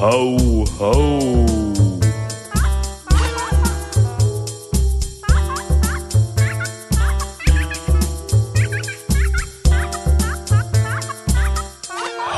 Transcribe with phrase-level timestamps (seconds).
[0.00, 1.20] ho, ho.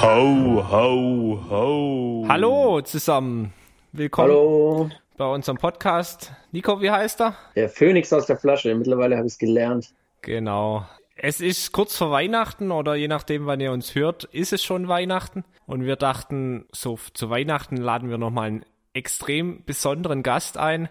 [0.00, 2.24] Ho, ho, ho.
[2.28, 3.52] Hallo zusammen.
[3.92, 6.32] Willkommen Hallo, bei unserem Podcast.
[6.50, 7.36] Nico, wie heißt er?
[7.54, 8.74] der Phönix aus der Flasche.
[8.74, 9.92] Mittlerweile habe ich es gelernt.
[10.22, 10.84] Genau.
[11.16, 14.88] Es ist kurz vor Weihnachten oder je nachdem, wann ihr uns hört, ist es schon
[14.88, 15.44] Weihnachten.
[15.66, 20.88] Und wir dachten, so zu Weihnachten laden wir nochmal einen extrem besonderen Gast ein.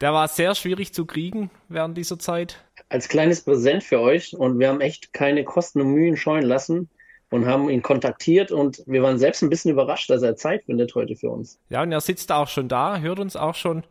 [0.00, 2.64] Der war sehr schwierig zu kriegen während dieser Zeit.
[2.88, 6.90] Als kleines Präsent für euch und wir haben echt keine Kosten und Mühen scheuen lassen
[7.30, 10.94] und haben ihn kontaktiert und wir waren selbst ein bisschen überrascht, dass er Zeit findet
[10.94, 11.58] heute für uns.
[11.70, 13.84] Ja, und er sitzt auch schon da, hört uns auch schon.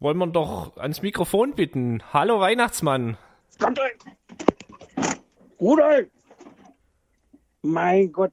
[0.00, 2.02] Wollen wir ihn doch ans Mikrofon bitten.
[2.12, 3.16] Hallo Weihnachtsmann.
[5.60, 6.08] Rudolf!
[7.62, 8.32] Mein Gott.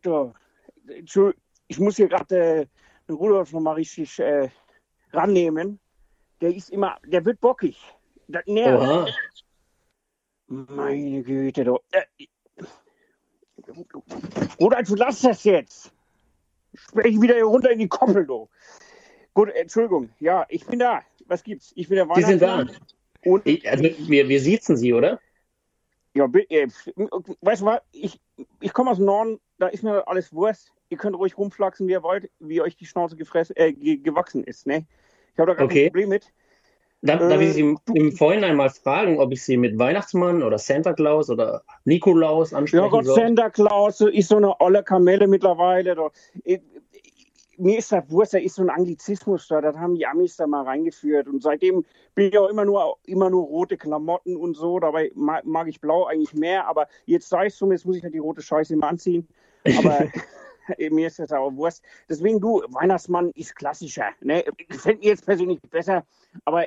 [0.87, 1.33] Entschu-
[1.67, 2.65] ich muss hier gerade äh,
[3.07, 4.49] den Rudolf nochmal richtig äh,
[5.11, 5.79] rannehmen.
[6.39, 7.77] Der ist immer, der wird bockig.
[8.27, 8.83] Das nervt.
[8.83, 9.07] Oha,
[10.47, 11.79] Meine Güte, du.
[11.91, 12.03] Äh,
[14.59, 15.91] Rudolf, du lass das jetzt.
[16.73, 18.47] Sprech wieder hier runter in die Koppel, du.
[19.33, 20.09] Gut, Entschuldigung.
[20.19, 21.01] Ja, ich bin da.
[21.25, 21.73] Was gibt's?
[21.75, 22.59] Ich bin der die sind da.
[22.59, 22.87] Weihnachtsmann.
[23.25, 25.19] Und Ich, also wir, wir siezen sie, oder?
[26.17, 26.67] Ja, äh,
[27.41, 28.19] weißt du was, ich,
[28.59, 30.73] ich komme aus dem Norden, da ist mir alles Wurst.
[30.89, 34.43] Ihr könnt ruhig rumflaxen, wie ihr wollt, wie euch die Schnauze gefressen, äh, ge gewachsen
[34.43, 34.65] ist.
[34.65, 34.87] Ne?
[35.33, 35.83] Ich habe da gar Okay.
[35.83, 36.33] kein Problem mit.
[37.03, 40.41] Darf, darf ich Äh, Sie im, im Vorhinein mal fragen, ob ich Sie mit Weihnachtsmann
[40.41, 43.15] oder Santa Claus oder Nikolaus Ja ansprechen Gott, soll?
[43.15, 45.95] Santa Claus ist so eine olle Kamelle mittlerweile.
[47.57, 50.45] Mir ist das Wurst, da ist so ein Anglizismus da, das haben die Amis da
[50.47, 51.27] mal reingeführt.
[51.27, 51.83] Und seitdem
[52.15, 54.79] bin ich auch immer nur, immer nur rote Klamotten und so.
[54.79, 58.03] Dabei mag, mag ich blau eigentlich mehr, aber jetzt sei es so, jetzt muss ich
[58.03, 59.27] halt die rote Scheiße immer anziehen.
[59.77, 60.07] Aber
[60.91, 61.83] mir ist das auch Wurst.
[62.09, 64.09] Deswegen, du, Weihnachtsmann ist klassischer.
[64.21, 64.43] Ne?
[64.69, 66.05] Gefällt mir jetzt persönlich besser,
[66.45, 66.65] aber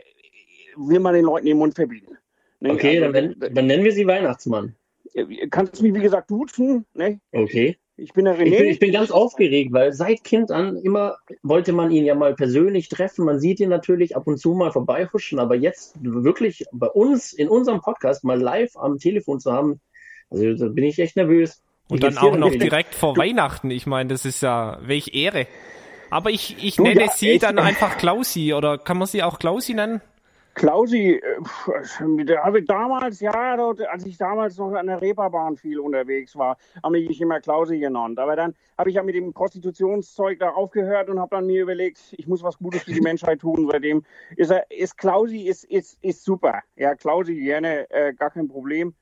[0.76, 2.16] will man den Leuten den Mund verbieten.
[2.60, 2.72] Ne?
[2.72, 4.75] Okay, Also, dann, dann nennen wir Sie Weihnachtsmann.
[5.15, 6.86] äh, kannst du mich, wie gesagt, duzen.
[6.94, 7.20] Ne?
[7.32, 7.76] Okay.
[8.03, 8.44] Ich bin der René.
[8.44, 12.15] Ich bin, ich bin ganz aufgeregt, weil seit Kind an immer wollte man ihn ja
[12.15, 13.27] mal persönlich treffen.
[13.27, 17.49] Man sieht ihn natürlich ab und zu mal vorbeihuschen, aber jetzt wirklich bei uns in
[17.49, 19.81] unserem Podcast mal live am Telefon zu haben,
[20.31, 21.62] also da bin ich echt nervös.
[21.89, 23.71] Und dann auch noch direkt vor Weihnachten.
[23.71, 25.47] Ich meine, das ist ja welch Ehre.
[26.09, 27.43] Aber ich, ich Du, nenne ja, sie echt.
[27.43, 30.00] dann einfach Klausi oder kann man sie auch Klausi nennen?
[30.55, 31.21] Klausi,
[32.59, 36.94] ich damals, ja, dort, als ich damals noch an der Reeperbahn viel unterwegs war, haben
[36.94, 38.19] die mich immer Klausi genannt.
[38.19, 42.00] Aber dann habe ich ja mit dem Prostitutionszeug da aufgehört und habe dann mir überlegt,
[42.12, 43.69] ich muss was Gutes für die Menschheit tun.
[43.71, 44.03] Seitdem
[44.37, 46.62] ist er, ist Klausi ist, ist, ist super.
[46.77, 48.94] Ja, Klausi gerne, äh, gar kein Problem.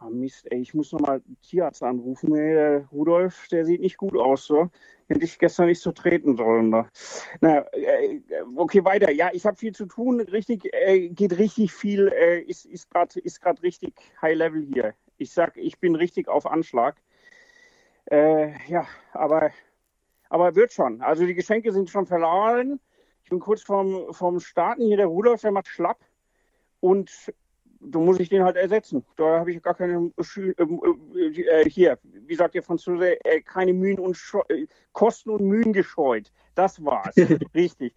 [0.00, 2.34] Ah, Mist, ey, ich muss nochmal Tierarzt anrufen.
[2.36, 4.70] Ey, der Rudolf, der sieht nicht gut aus, so.
[5.08, 6.70] Hätte ich gestern nicht so treten sollen.
[6.70, 6.88] Da.
[7.40, 8.20] Na, äh,
[8.54, 9.10] okay, weiter.
[9.10, 10.20] Ja, ich habe viel zu tun.
[10.20, 12.08] Richtig, äh, geht richtig viel.
[12.08, 14.94] Äh, ist ist gerade ist grad richtig High Level hier.
[15.16, 16.96] Ich sag, ich bin richtig auf Anschlag.
[18.10, 19.50] Äh, ja, aber,
[20.28, 21.02] aber wird schon.
[21.02, 22.80] Also die Geschenke sind schon verladen.
[23.24, 24.96] Ich bin kurz vorm, vorm Starten hier.
[24.96, 25.98] Der Rudolf, der macht schlapp.
[26.80, 27.32] Und
[27.80, 29.04] da muss ich den halt ersetzen.
[29.16, 30.12] Da habe ich gar keine ähm,
[31.14, 35.44] äh, äh, hier, wie sagt der Franzose, äh, keine Mühen und Scho äh, Kosten und
[35.46, 36.32] Mühen gescheut.
[36.54, 37.14] Das war's.
[37.54, 37.94] Richtig.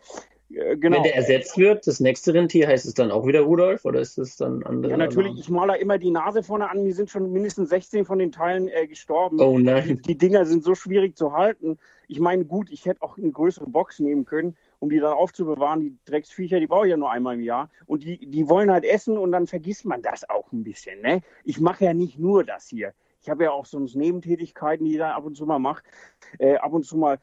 [0.53, 0.97] Äh, genau.
[0.97, 4.17] Wenn der ersetzt wird, das nächste Rentier, heißt es dann auch wieder Rudolf oder ist
[4.17, 4.91] es dann andere?
[4.91, 6.83] ja, natürlich, ich male da immer die Nase vorne an.
[6.83, 9.39] Mir sind schon mindestens 16 von den Teilen äh, gestorben.
[9.39, 10.01] Oh nein.
[10.05, 11.77] Die Dinger sind so schwierig zu halten.
[12.07, 15.79] Ich meine, gut, ich hätte auch eine größere Box nehmen können, um die dann aufzubewahren.
[15.79, 17.69] Die Drecksviecher, die brauche ich ja nur einmal im Jahr.
[17.85, 21.01] Und die, die wollen halt essen und dann vergisst man das auch ein bisschen.
[21.01, 21.21] Ne?
[21.43, 22.93] Ich mache ja nicht nur das hier.
[23.21, 25.83] Ich habe ja auch sonst Nebentätigkeiten, die ich dann ab und zu mal mache.
[26.39, 27.19] Äh, ab und zu mal,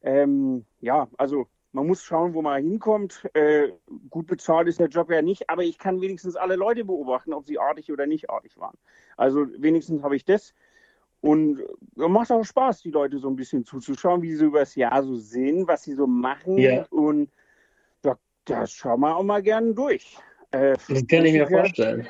[0.00, 3.28] ähm, ja, also man muss schauen, wo man hinkommt.
[3.34, 3.72] Äh,
[4.08, 7.44] gut bezahlt ist der Job ja nicht, aber ich kann wenigstens alle Leute beobachten, ob
[7.44, 8.78] sie artig oder nicht artig waren.
[9.18, 10.54] Also wenigstens habe ich das.
[11.22, 11.60] Und
[11.96, 15.02] äh, macht auch Spaß, die Leute so ein bisschen zuzuschauen, wie sie so übers Jahr
[15.04, 16.58] so sind, was sie so machen.
[16.58, 16.84] Ja.
[16.90, 17.30] Und
[18.02, 20.18] da, das schauen wir auch mal gerne durch.
[20.50, 21.46] Äh, Das kann ich mir ja.
[21.46, 22.08] vorstellen.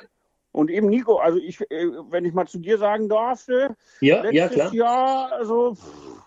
[0.52, 3.68] Und eben Nico, also ich, äh, wenn ich mal zu dir sagen darf, äh,
[4.00, 4.74] Ja, ja, letztes klar.
[4.74, 6.22] Jahr, also, pff,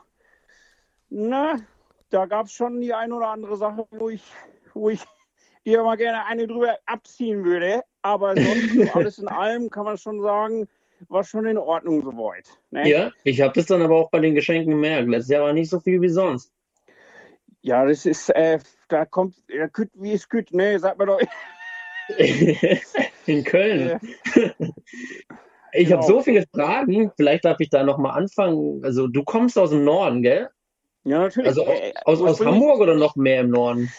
[1.10, 1.58] na,
[2.12, 4.24] da gab es schon die ein oder andere Sache, wo ich,
[4.76, 5.02] wo ich
[5.66, 7.82] dir mal gerne eine drüber abziehen würde.
[8.04, 10.68] Aber sonst so alles in allem kann man schon sagen,
[11.10, 12.48] war schon in Ordnung soweit.
[12.72, 12.90] Ne?
[12.90, 15.10] Ja, ich habe das dann aber auch bei den Geschenken gemerkt.
[15.10, 16.52] Letztes Jahr war nicht so viel wie sonst.
[17.62, 18.60] Ja, das ist, äh,
[18.90, 21.20] da kommt, ja, küt wie es küt, ne, sagt man doch.
[23.26, 24.00] In Köln.
[24.36, 24.50] Äh,
[25.78, 26.20] Ich habe genau.
[26.20, 27.12] so viele Fragen.
[27.16, 28.84] Vielleicht darf ich da nochmal anfangen.
[28.84, 30.50] Also, du kommst aus dem Norden, gell?
[31.04, 31.50] Ja, natürlich.
[31.50, 33.92] Also Äh, aus, aus Hamburg oder noch mehr im Norden?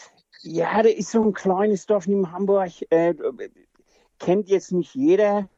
[0.43, 2.71] Ja, da ist so ein kleines Dorf neben Hamburg.
[2.91, 3.15] Äh,
[4.19, 5.49] kennt jetzt nicht jeder.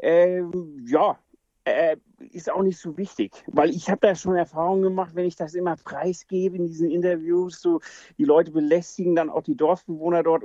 [0.00, 1.18] Ähm, ja,
[1.64, 1.96] äh,
[2.30, 5.54] ist auch nicht so wichtig, weil ich habe da schon Erfahrungen gemacht, wenn ich das
[5.54, 7.80] immer preisgebe in diesen Interviews, so
[8.18, 10.44] die Leute belästigen dann auch die Dorfbewohner dort,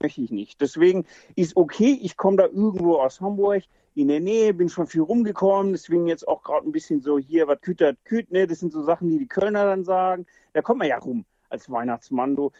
[0.00, 0.60] möchte ich nicht.
[0.60, 1.04] Deswegen
[1.34, 5.72] ist okay, ich komme da irgendwo aus Hamburg in der Nähe, bin schon viel rumgekommen,
[5.72, 8.46] deswegen jetzt auch gerade ein bisschen so hier, was kütert, küt, ne?
[8.46, 10.26] Das sind so Sachen, die die Kölner dann sagen.
[10.54, 12.36] Da kommt man ja rum als Weihnachtsmann.
[12.36, 12.50] Du.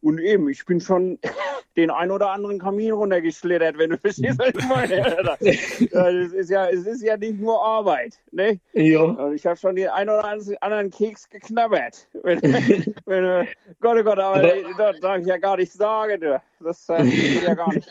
[0.00, 1.18] Und eben, ich bin schon
[1.76, 5.04] den ein oder anderen Kamin runtergeschlittert, wenn du verstehst, was ich meine.
[5.04, 5.38] Alter.
[5.92, 8.18] Ja, das ist ja, es ist ja nicht nur Arbeit.
[8.30, 8.60] Ne?
[8.72, 9.02] Ja.
[9.02, 12.08] Und ich habe schon den ein oder anderen Keks geknabbert.
[12.22, 12.42] Wenn,
[13.06, 13.48] wenn,
[13.80, 14.42] Gott, oh Gott, aber
[14.76, 16.20] das darf ich ja gar nicht sagen.
[16.20, 16.42] Du.
[16.60, 17.88] Das äh, geht ja gar nicht.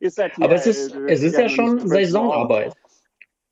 [0.00, 2.74] Ist das hier, Aber es ist, äh, es ist ja nicht schon Saisonarbeit.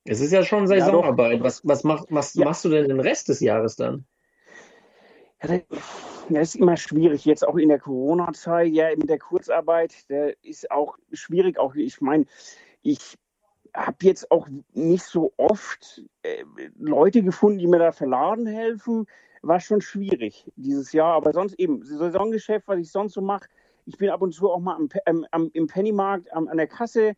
[0.05, 0.67] Es ist ja schon.
[0.67, 1.43] Saisonarbeit.
[1.43, 2.45] Was, was, mach, was Ja.
[2.45, 4.07] machst du denn den Rest des Jahres dann?
[5.43, 5.59] Ja,
[6.29, 10.71] das ist immer schwierig, jetzt auch in der Corona-Zeit, ja, mit der Kurzarbeit, der ist
[10.71, 11.59] auch schwierig.
[11.59, 12.27] Auch ich meine,
[12.83, 13.17] ich
[13.75, 16.45] habe jetzt auch nicht so oft äh,
[16.79, 19.07] Leute gefunden, die mir da verladen helfen.
[19.43, 23.49] War schon schwierig dieses Jahr, aber sonst eben Saisongeschäft, was ich sonst so mache.
[23.85, 26.67] Ich bin ab und zu auch mal am, ähm, am, im Pennymarkt am, an der
[26.67, 27.15] Kasse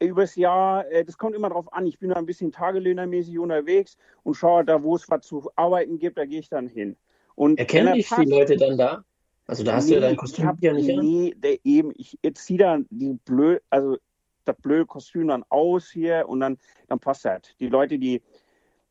[0.00, 0.86] äh, übers Jahr.
[0.90, 1.86] Äh, das kommt immer drauf an.
[1.86, 5.98] Ich bin da ein bisschen tagelöhnermäßig unterwegs und schaue da, wo es was zu arbeiten
[5.98, 6.96] gibt, da gehe ich dann hin.
[7.40, 9.02] Und Erkennen er dich die Leute dann da?
[9.46, 10.94] Also da hast du ja dein ich Kostüm hab- ja nicht.
[10.94, 13.96] Nee, der, eben, ich jetzt ziehe da die blöd, also
[14.44, 16.58] das blöde Kostüm dann aus hier und dann,
[16.88, 17.40] dann passt das.
[17.58, 18.20] Die Leute, die,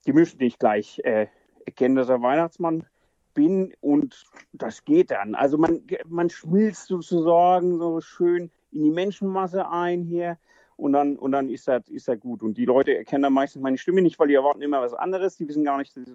[0.08, 1.28] die müssen nicht gleich äh,
[1.64, 2.88] erkennen, dass er Weihnachtsmann
[3.36, 5.36] bin und das geht dann.
[5.36, 10.40] Also man, man schmilzt sozusagen so schön in die Menschenmasse ein hier
[10.76, 12.42] und dann, und dann ist das, ist das gut.
[12.42, 15.38] Und die Leute erkennen dann meistens meine Stimme nicht, weil die erwarten immer was anderes.
[15.38, 16.08] Die wissen gar nicht, dass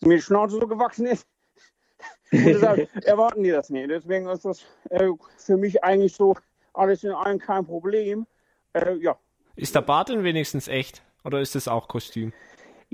[0.00, 1.28] mir die Schnauze so gewachsen ist.
[2.32, 3.90] Und deshalb erwarten die das nicht.
[3.90, 6.34] Deswegen ist das äh, für mich eigentlich so
[6.74, 8.26] alles in allem kein Problem.
[8.72, 9.16] Äh, ja.
[9.56, 11.02] Ist der Bart denn wenigstens echt?
[11.24, 12.32] Oder ist das auch Kostüm?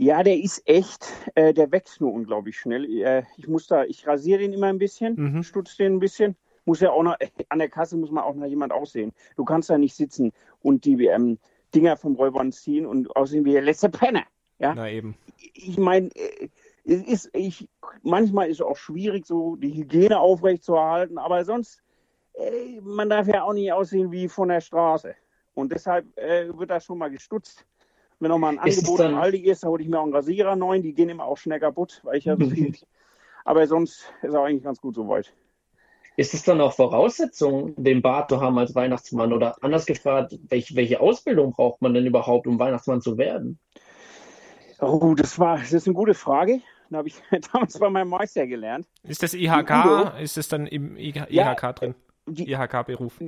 [0.01, 2.85] ja, der ist echt, äh, der wächst nur unglaublich schnell.
[3.03, 5.43] Äh, ich muss da, ich rasiere den immer ein bisschen, Mhm.
[5.43, 6.37] stutze den ein bisschen.
[6.67, 7.17] Muss ja auch noch,
[7.49, 9.13] an der Kasse muss man auch noch jemand aussehen.
[9.37, 10.33] Du kannst da nicht sitzen
[10.63, 11.39] und die ähm,
[11.75, 14.23] Dinger vom Rollband ziehen und aussehen wie der letzte Penner.
[14.61, 14.75] Ja?
[14.75, 15.17] Na eben.
[15.55, 16.49] ich meine, äh,
[16.89, 17.69] es ist, ich,
[18.03, 21.83] manchmal ist es auch schwierig, so die Hygiene aufrechtzuerhalten, aber sonst,
[22.35, 25.15] äh, man darf ja auch nicht aussehen wie von der Straße.
[25.55, 27.67] Und deshalb äh, wird das schon mal gestutzt.
[28.21, 30.15] Wenn noch mal ein Ist Angebot im Aldi ist, dann hole ich mir auch einen
[30.15, 32.75] Rasierer neuen, die gehen immer auch schnell kaputt, weil ich ja so viel.
[33.45, 35.33] aber sonst ist er eigentlich ganz gut soweit.
[36.17, 39.33] Ist es dann auch Voraussetzung, den Bart zu haben als Weihnachtsmann?
[39.33, 43.61] Oder anders gefragt, welche, welche Ausbildung braucht man denn überhaupt, um Weihnachtsmann zu werden?
[44.81, 46.61] Oh, das war, das ist eine gute Frage.
[46.91, 47.21] Da habe ich
[47.53, 48.87] damals bei meinem Meister gelernt.
[49.03, 50.15] Ist das IHK?
[50.21, 51.95] Ist das dann im IH Ja, IHK drin?
[52.27, 53.19] Die, IHK-Beruf?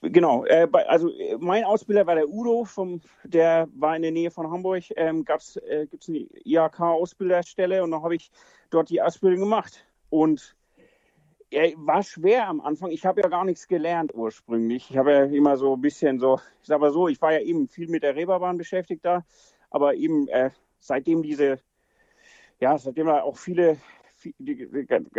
[0.00, 4.30] Genau, äh, also äh, mein Ausbilder war der Udo, vom, der war in der Nähe
[4.30, 4.84] von Hamburg.
[4.96, 8.30] Ähm, gab's, äh, Gibt es eine IHK-Ausbilderstelle und dann habe ich
[8.70, 9.84] dort die Ausbildung gemacht.
[10.08, 10.54] Und
[11.50, 12.92] ja, war schwer am Anfang.
[12.92, 14.88] Ich habe ja gar nichts gelernt ursprünglich.
[14.88, 17.40] Ich habe ja immer so ein bisschen so, ich sage mal so, ich war ja
[17.40, 19.24] eben viel mit der Reeperbahn beschäftigt da,
[19.70, 21.58] aber eben äh, seitdem diese,
[22.60, 23.78] ja, seitdem da auch viele,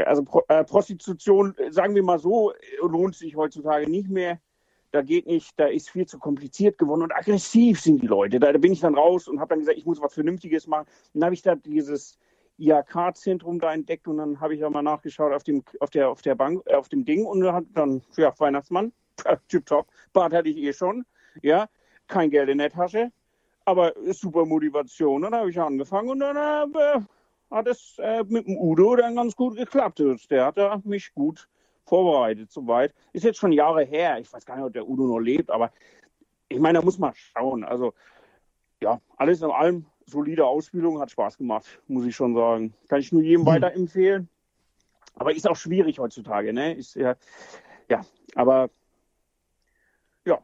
[0.05, 4.39] also äh, Prostitution, äh, sagen wir mal so, äh, lohnt sich heutzutage nicht mehr.
[4.91, 8.39] Da geht nicht, da ist viel zu kompliziert geworden und aggressiv sind die Leute.
[8.39, 10.85] Da, bin ich dann raus und habe dann gesagt, ich muss was Vernünftiges machen.
[11.13, 12.19] Dann habe ich da dieses
[12.57, 16.21] IHK-Zentrum da entdeckt und dann habe ich da mal nachgeschaut auf dem, auf der, auf
[16.21, 18.91] der Bank, auf dem Ding und dann, dann ja, Weihnachtsmann,
[19.47, 21.05] tipptopp, Bart hatte ich eh schon,
[21.41, 21.67] ja,
[22.07, 23.11] kein Geld in der Tasche,
[23.63, 25.23] aber super Motivation.
[25.23, 26.35] Und dann habe ich angefangen und dann
[26.73, 26.99] äh,
[27.51, 29.99] hat es äh, mit dem Udo dann ganz gut geklappt.
[30.29, 31.47] Der hat mich gut
[31.85, 32.93] vorbereitet, soweit.
[33.13, 34.17] Ist jetzt schon Jahre her.
[34.19, 35.71] Ich weiß gar nicht, ob der Udo noch lebt, aber
[36.47, 37.63] ich meine, da muss man schauen.
[37.63, 37.93] Also,
[38.81, 42.73] ja, alles in allem solide Ausbildung, hat Spaß gemacht, muss ich schon sagen.
[42.87, 43.47] Kann ich nur jedem Hm.
[43.47, 44.29] weiterempfehlen.
[45.15, 46.73] Aber ist auch schwierig heutzutage, ne?
[46.73, 47.15] Ist ja,
[47.89, 48.05] ja,
[48.35, 48.69] aber
[50.25, 50.39] ja,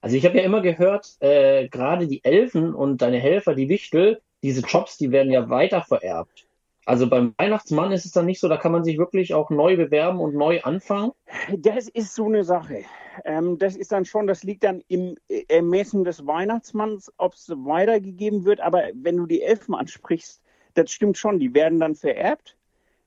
[0.00, 4.20] Also ich habe ja immer gehört, äh, gerade die Elfen und deine Helfer, die Wichtel,
[4.44, 6.46] diese Jobs, die werden ja weiter vererbt.
[6.84, 9.74] Also beim Weihnachtsmann ist es dann nicht so, da kann man sich wirklich auch neu
[9.74, 11.12] bewerben und neu anfangen.
[11.56, 12.84] Das ist so eine Sache.
[13.24, 15.16] Ähm, das ist dann schon, das liegt dann im
[15.48, 18.60] Ermessen des Weihnachtsmanns, ob es weitergegeben wird.
[18.60, 20.42] Aber wenn du die Elfen ansprichst,
[20.74, 22.58] das stimmt schon, die werden dann vererbt.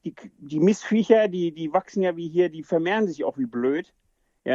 [0.06, 3.94] Die, die Missviecher, die, die wachsen ja wie hier, die vermehren sich auch wie blöd.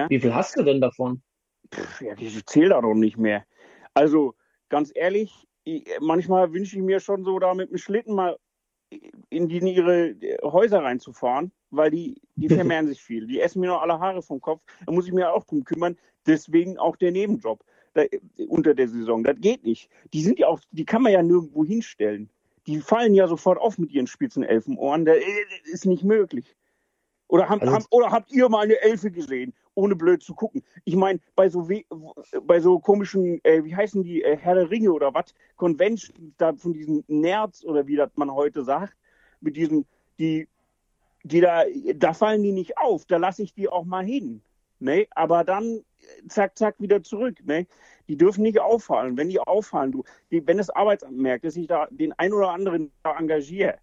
[0.08, 1.22] Wie viel hast du denn davon?
[1.72, 3.44] Pff, ja, die zählen darum nicht mehr.
[3.94, 4.34] Also
[4.68, 8.38] ganz ehrlich, ich, manchmal wünsche ich mir schon so da mit dem Schlitten mal
[9.30, 13.26] in, die, in ihre Häuser reinzufahren, weil die, die vermehren sich viel.
[13.26, 14.62] Die essen mir noch alle Haare vom Kopf.
[14.86, 15.96] Da muss ich mir auch drum kümmern.
[16.26, 17.64] Deswegen auch der Nebenjob
[17.94, 18.04] da,
[18.48, 19.24] unter der Saison.
[19.24, 19.88] Das geht nicht.
[20.12, 22.28] Die sind ja auch, die kann man ja nirgendwo hinstellen.
[22.66, 25.04] Die fallen ja sofort auf mit ihren spitzen Elfenohren.
[25.04, 25.16] Das
[25.64, 26.54] ist nicht möglich.
[27.26, 30.62] Oder, haben, also, haben, oder habt ihr mal eine Elfe gesehen, ohne blöd zu gucken?
[30.84, 31.68] Ich meine, bei so
[32.42, 36.52] bei so komischen, äh, wie heißen die, äh, Herr der Ringe oder was, Convention, da
[36.54, 38.94] von diesen Nerds oder wie das man heute sagt,
[39.40, 39.86] mit diesen,
[40.18, 40.48] die,
[41.24, 41.64] die da,
[41.96, 44.42] da fallen die nicht auf, da lasse ich die auch mal hin.
[44.78, 45.06] Ne?
[45.12, 45.84] Aber dann
[46.28, 47.36] zack, zack, wieder zurück.
[47.44, 47.66] Ne?
[48.08, 49.16] Die dürfen nicht auffallen.
[49.16, 52.50] Wenn die auffallen, du, die, wenn das Arbeitsamt merkt, dass ich da den ein oder
[52.50, 53.78] anderen da engagiere,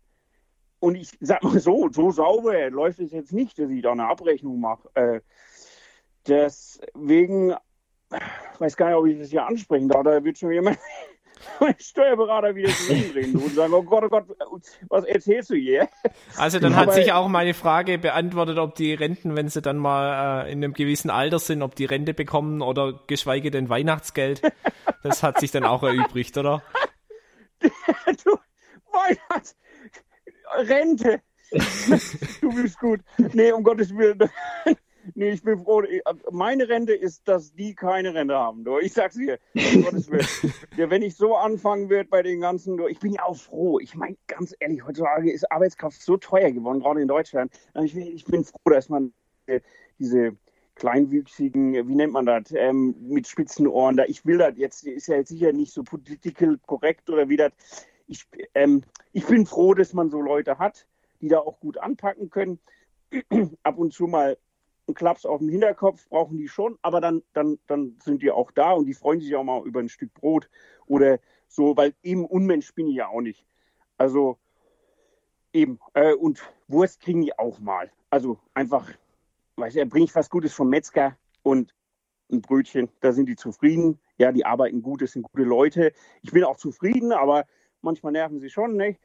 [0.80, 4.08] und ich sag mal so, so sauber läuft es jetzt nicht, dass ich da eine
[4.08, 4.90] Abrechnung mache.
[4.94, 5.22] Äh,
[6.30, 7.56] deswegen,
[8.60, 10.78] weiß gar nicht, ob ich das hier ansprechen darf, da wird schon jemand,
[11.60, 14.26] mein Steuerberater wieder drehen und sagen, oh Gott, oh Gott,
[14.90, 15.90] was erzählst du hier?
[16.38, 20.46] Also dann hat sich auch meine Frage beantwortet, ob die Renten, wenn sie dann mal
[20.46, 24.42] äh, in einem gewissen Alter sind, ob die Rente bekommen oder geschweige denn Weihnachtsgeld.
[25.04, 26.62] Das hat sich dann auch erübrigt, oder?
[27.62, 28.38] du,
[28.92, 29.56] Weihnachts
[30.58, 31.22] Rente.
[32.42, 33.02] du bist gut.
[33.34, 34.20] Nee, um Gottes Willen.
[35.20, 35.84] Nee, ich bin froh.
[36.32, 38.64] Meine Rente ist, dass die keine Rente haben.
[38.64, 38.80] Du.
[38.80, 39.38] Ich sag's dir.
[39.54, 40.54] Um Gottes Willen.
[40.78, 43.80] Ja, wenn ich so anfangen würde bei den ganzen, du, ich bin ja auch froh.
[43.80, 47.52] Ich meine, ganz ehrlich, heutzutage ist Arbeitskraft so teuer geworden, gerade in Deutschland.
[47.84, 49.12] Ich, ich bin froh, dass man
[49.48, 49.60] äh,
[50.00, 50.38] diese
[50.76, 54.06] kleinwüchsigen, wie nennt man das, ähm, mit spitzen Ohren da.
[54.06, 57.52] Ich will das jetzt, ist ja jetzt sicher nicht so political korrekt oder wie das
[58.08, 60.88] ich, ähm, ich bin froh, dass man so Leute hat,
[61.20, 62.60] die da auch gut anpacken können.
[63.64, 64.38] Ab und zu mal
[64.90, 68.52] einen Klaps auf dem Hinterkopf brauchen die schon, aber dann, dann, dann sind die auch
[68.52, 70.50] da und die freuen sich auch mal über ein Stück Brot
[70.86, 73.46] oder so, weil eben Unmensch bin ich ja auch nicht.
[73.98, 74.38] Also
[75.54, 77.92] eben, äh, und Wurst kriegen die auch mal.
[78.10, 78.90] Also einfach,
[79.56, 81.74] weiß ich, bringe ich was Gutes vom Metzger und
[82.32, 84.00] ein Brötchen, da sind die zufrieden.
[84.18, 85.94] Ja, die arbeiten gut, das sind gute Leute.
[86.22, 87.46] Ich bin auch zufrieden, aber
[87.82, 88.98] Manchmal nerven sie schon, ne?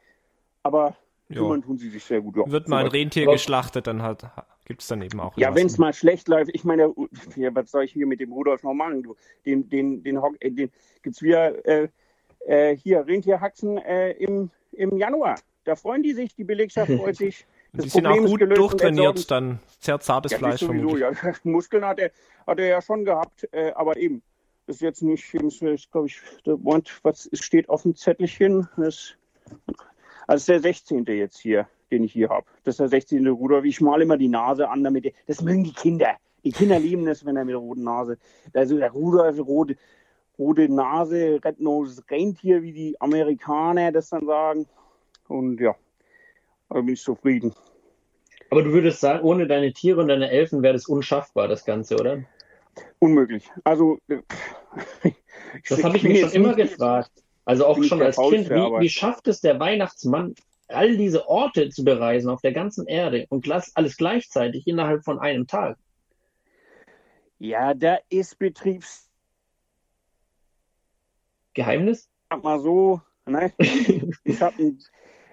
[0.62, 0.96] Aber
[1.32, 2.36] kümmern tun sie sich sehr gut.
[2.36, 4.24] Ja, Wird mal ein Rentier geschlachtet, dann halt,
[4.64, 5.36] gibt es dann eben auch.
[5.36, 6.94] Ja, wenn es mal schlecht läuft, ich meine,
[7.36, 9.02] ja, was soll ich hier mit dem Rudolf noch machen?
[9.02, 11.88] Du, den, den, den, äh, den, den gibt es wieder äh,
[12.46, 15.36] äh, hier Rentierhaxen äh, im, im Januar.
[15.64, 17.46] Da freuen die sich, die Belegschaft freut sich.
[17.72, 21.10] Das die sind auch gut durchtrainiert, dann sehr zartes ja, Fleisch sowieso, ja.
[21.42, 22.12] Muskeln hat er,
[22.46, 24.22] hat er ja schon gehabt, äh, aber eben
[24.66, 28.68] ist jetzt nicht, ich glaube ich, der Moment, was steht auf dem Zettelchen?
[28.76, 29.14] Das,
[30.26, 31.04] also der 16.
[31.06, 32.46] jetzt hier, den ich hier habe.
[32.64, 33.26] Das ist der 16.
[33.28, 33.64] Rudolf.
[33.64, 36.16] Ich male immer die Nase an, damit, das mögen die Kinder.
[36.44, 38.18] Die Kinder lieben es, wenn er mit der roten Nase,
[38.52, 39.76] also der Rudolf, rote,
[40.38, 44.66] rote Nase, Red Nose Rentier, wie die Amerikaner das dann sagen.
[45.28, 45.74] Und ja,
[46.68, 47.54] da bin ich zufrieden.
[48.50, 51.96] Aber du würdest sagen, ohne deine Tiere und deine Elfen wäre das unschaffbar, das Ganze,
[51.96, 52.22] oder?
[52.98, 53.50] Unmöglich.
[53.62, 54.18] Also, äh,
[55.68, 57.10] das habe ich mich schon immer gefragt.
[57.46, 60.34] Also auch schon als Kind, wie, wie schafft es der Weihnachtsmann,
[60.68, 65.46] all diese Orte zu bereisen auf der ganzen Erde und alles gleichzeitig innerhalb von einem
[65.46, 65.78] Tag?
[67.38, 69.10] Ja, da ist Betriebs.
[71.52, 72.08] Geheimnis?
[72.30, 73.52] Sag mal so, ne?
[73.58, 74.78] ich habe ein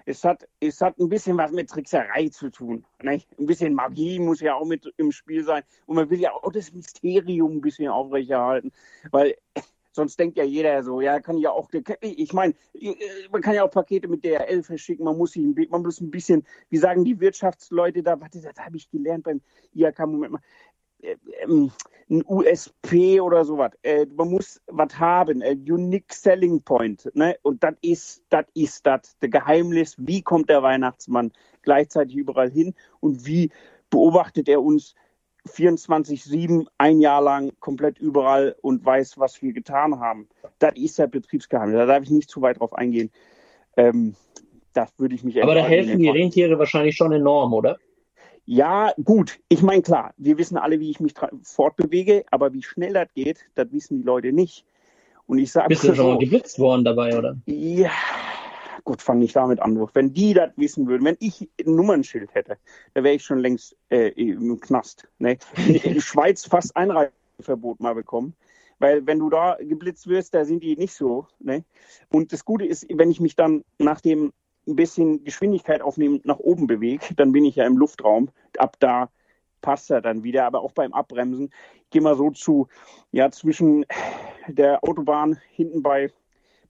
[0.04, 2.84] es hat, es hat ein bisschen was mit Trickserei zu tun.
[3.02, 3.28] Nicht?
[3.38, 5.62] Ein bisschen Magie muss ja auch mit im Spiel sein.
[5.86, 8.72] Und man will ja auch das Mysterium ein bisschen aufrechterhalten.
[9.10, 9.36] Weil
[9.92, 11.68] sonst denkt ja jeder so, ja, kann ja auch,
[12.00, 12.54] ich meine,
[13.30, 16.44] man kann ja auch Pakete mit DRL verschicken, man muss, sich, man muss ein bisschen,
[16.70, 19.40] wie sagen die Wirtschaftsleute da, warte, das habe ich gelernt beim
[19.74, 20.40] IAK, Moment mal,
[21.02, 21.70] ähm,
[22.10, 23.72] ein USP oder sowas.
[23.82, 27.10] Äh, man muss was haben, ein Unique Selling Point.
[27.14, 27.36] Ne?
[27.42, 31.32] Und das ist das ist das, Geheimnis, wie kommt der Weihnachtsmann
[31.62, 33.50] gleichzeitig überall hin und wie
[33.90, 34.94] beobachtet er uns
[35.48, 40.28] 24-7 ein Jahr lang komplett überall und weiß, was wir getan haben.
[40.58, 41.76] Das ist der Betriebsgeheimnis.
[41.76, 43.10] Da darf ich nicht zu weit drauf eingehen.
[43.76, 44.14] Ähm,
[44.72, 47.78] das würde ich mich Aber da helfen die Rentiere wahrscheinlich schon enorm, oder?
[48.44, 49.38] Ja, gut.
[49.48, 53.44] Ich meine, klar, wir wissen alle, wie ich mich fortbewege, aber wie schnell das geht,
[53.54, 54.64] das wissen die Leute nicht.
[55.26, 55.68] Und ich sage.
[55.68, 57.36] Bist du schon mal geblitzt worden dabei, oder?
[57.46, 57.90] Ja,
[58.84, 59.88] gut, fange nicht damit an.
[59.94, 62.58] Wenn die das wissen würden, wenn ich ein Nummernschild hätte,
[62.94, 65.08] da wäre ich schon längst äh, im Knast.
[65.18, 65.38] Ne?
[65.84, 68.34] In Schweiz fast Einreiseverbot mal bekommen.
[68.78, 71.26] Weil wenn du da geblitzt wirst, da sind die nicht so.
[71.38, 71.64] Ne?
[72.10, 74.32] Und das Gute ist, wenn ich mich dann nach dem
[74.66, 78.30] ein bisschen Geschwindigkeit aufnehmen, nach oben bewege, dann bin ich ja im Luftraum.
[78.58, 79.10] Ab da
[79.60, 80.44] passt er dann wieder.
[80.44, 81.50] Aber auch beim Abbremsen,
[81.84, 82.68] ich gehe mal so zu,
[83.12, 83.86] ja, zwischen
[84.48, 86.12] der Autobahn hinten bei,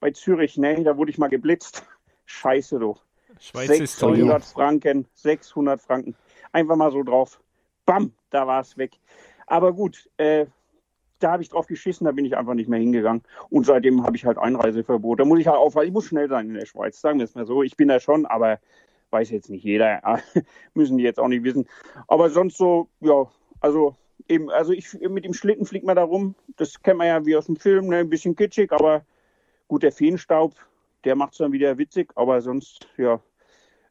[0.00, 1.84] bei Zürich, ne, da wurde ich mal geblitzt.
[2.32, 2.96] Scheiße, du.
[3.38, 4.16] Schweiz ist teuer.
[4.16, 6.16] 600 Franken, 600 Franken.
[6.52, 7.40] Einfach mal so drauf.
[7.84, 8.92] Bam, da war es weg.
[9.46, 10.46] Aber gut, äh,
[11.18, 13.22] da habe ich drauf geschissen, da bin ich einfach nicht mehr hingegangen.
[13.50, 15.20] Und seitdem habe ich halt Einreiseverbot.
[15.20, 17.34] Da muss ich halt aufpassen, ich muss schnell sein in der Schweiz, sagen wir es
[17.34, 17.62] mal so.
[17.62, 18.58] Ich bin da schon, aber
[19.10, 20.00] weiß jetzt nicht jeder.
[20.74, 21.68] Müssen die jetzt auch nicht wissen.
[22.08, 23.26] Aber sonst so, ja,
[23.60, 23.94] also
[24.26, 26.34] eben, also ich mit dem Schlitten fliegt man da rum.
[26.56, 27.98] Das kennt man ja wie aus dem Film, ne?
[27.98, 29.04] ein bisschen kitschig, aber
[29.68, 30.54] gut, der Feenstaub,
[31.04, 33.20] der macht es dann wieder witzig, aber sonst, ja.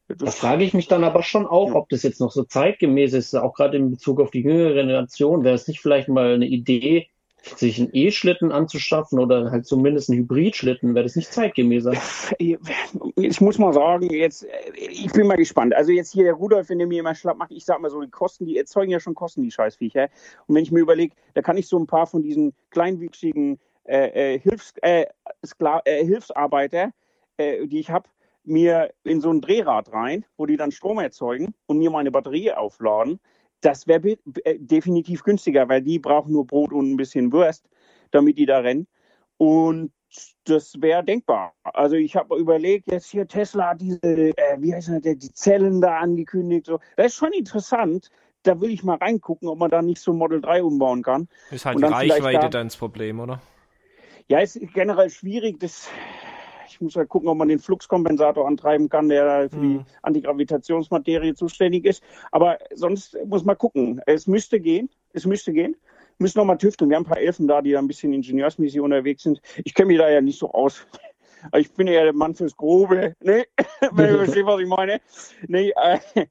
[0.08, 1.74] Da frage ich mich dann aber schon auch, Ja.
[1.76, 5.44] ob das jetzt noch so zeitgemäß ist, auch gerade in Bezug auf die jüngere Generation.
[5.44, 7.08] Wäre es nicht vielleicht mal eine Idee,
[7.56, 10.94] sich einen E-Schlitten anzuschaffen oder halt zumindest einen Hybridschlitten?
[10.94, 11.92] Wäre das nicht zeitgemäßer?
[12.38, 15.74] Ich muss mal sagen, jetzt, ich bin mal gespannt.
[15.74, 18.00] Also jetzt hier der Rudolf, wenn der mir immer schlapp macht, ich sag mal so,
[18.00, 20.08] die Kosten, die erzeugen ja schon Kosten, die Scheißviecher.
[20.46, 24.34] Und wenn ich mir überlege, da kann ich so ein paar von diesen kleinwüchsigen äh,
[24.34, 25.06] äh, Hilfs, äh,
[25.84, 26.92] äh, Hilfsarbeiter,
[27.36, 28.08] äh, die ich habe,
[28.44, 32.52] mir in so ein Drehrad rein, wo die dann Strom erzeugen und mir meine Batterie
[32.52, 33.20] aufladen,
[33.60, 37.68] das wäre äh, definitiv günstiger, weil die brauchen nur Brot und ein bisschen Wurst,
[38.10, 38.88] damit die da rennen.
[39.36, 39.92] Und
[40.44, 41.54] das wäre denkbar.
[41.62, 45.80] Also ich habe überlegt, jetzt hier Tesla hat diese, äh, wie heißt das, die Zellen
[45.80, 46.66] da angekündigt.
[46.66, 46.80] So.
[46.96, 48.10] Das ist schon interessant.
[48.42, 51.28] Da will ich mal reingucken, ob man da nicht so Model 3 umbauen kann.
[51.52, 53.40] Ist halt die Reichweite da- dann das Problem, oder?
[54.28, 55.60] Ja, ist generell schwierig.
[55.60, 55.88] Das,
[56.74, 59.84] ich muss halt gucken, ob man den Fluxkompensator antreiben kann, der da für die Mhm.
[60.02, 62.02] Antigravitationsmaterie zuständig ist.
[62.30, 64.00] Aber sonst muss man gucken.
[64.06, 64.90] Es müsste gehen.
[65.12, 65.76] Es müsste gehen.
[66.18, 66.90] Wir müssen noch mal tüfteln.
[66.90, 69.40] Wir haben ein paar Elfen da, die da ein bisschen ingenieursmäßig unterwegs sind.
[69.64, 70.86] Ich kenne mich da ja nicht so aus.
[71.56, 73.16] Ich bin ja der Mann fürs Grobe.
[73.20, 73.44] Ne?
[73.90, 75.00] Wenn ihr versteht, was ich meine.
[75.48, 75.98] Nee, äh,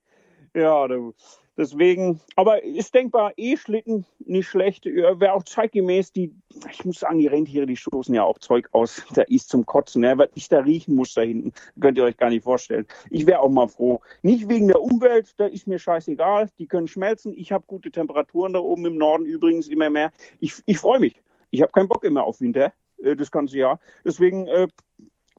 [0.56, 1.14] ja, du.
[1.58, 4.86] Deswegen, aber ist denkbar, E-Schlitten nicht schlecht.
[4.86, 6.34] Wäre auch zeitgemäß, die,
[6.72, 9.04] ich muss sagen, die Rentiere, die stoßen ja auch Zeug aus.
[9.14, 10.04] Da ist zum Kotzen.
[10.04, 12.88] Ja, was ich da riechen muss da hinten, könnt ihr euch gar nicht vorstellen.
[13.10, 14.00] Ich wäre auch mal froh.
[14.22, 16.50] Nicht wegen der Umwelt, da ist mir scheißegal.
[16.58, 17.34] Die können schmelzen.
[17.36, 20.12] Ich habe gute Temperaturen da oben im Norden übrigens immer mehr.
[20.40, 21.22] Ich, ich freue mich.
[21.50, 22.72] Ich habe keinen Bock immer auf Winter,
[23.04, 23.80] äh, das ganze Jahr.
[24.06, 24.68] Deswegen äh,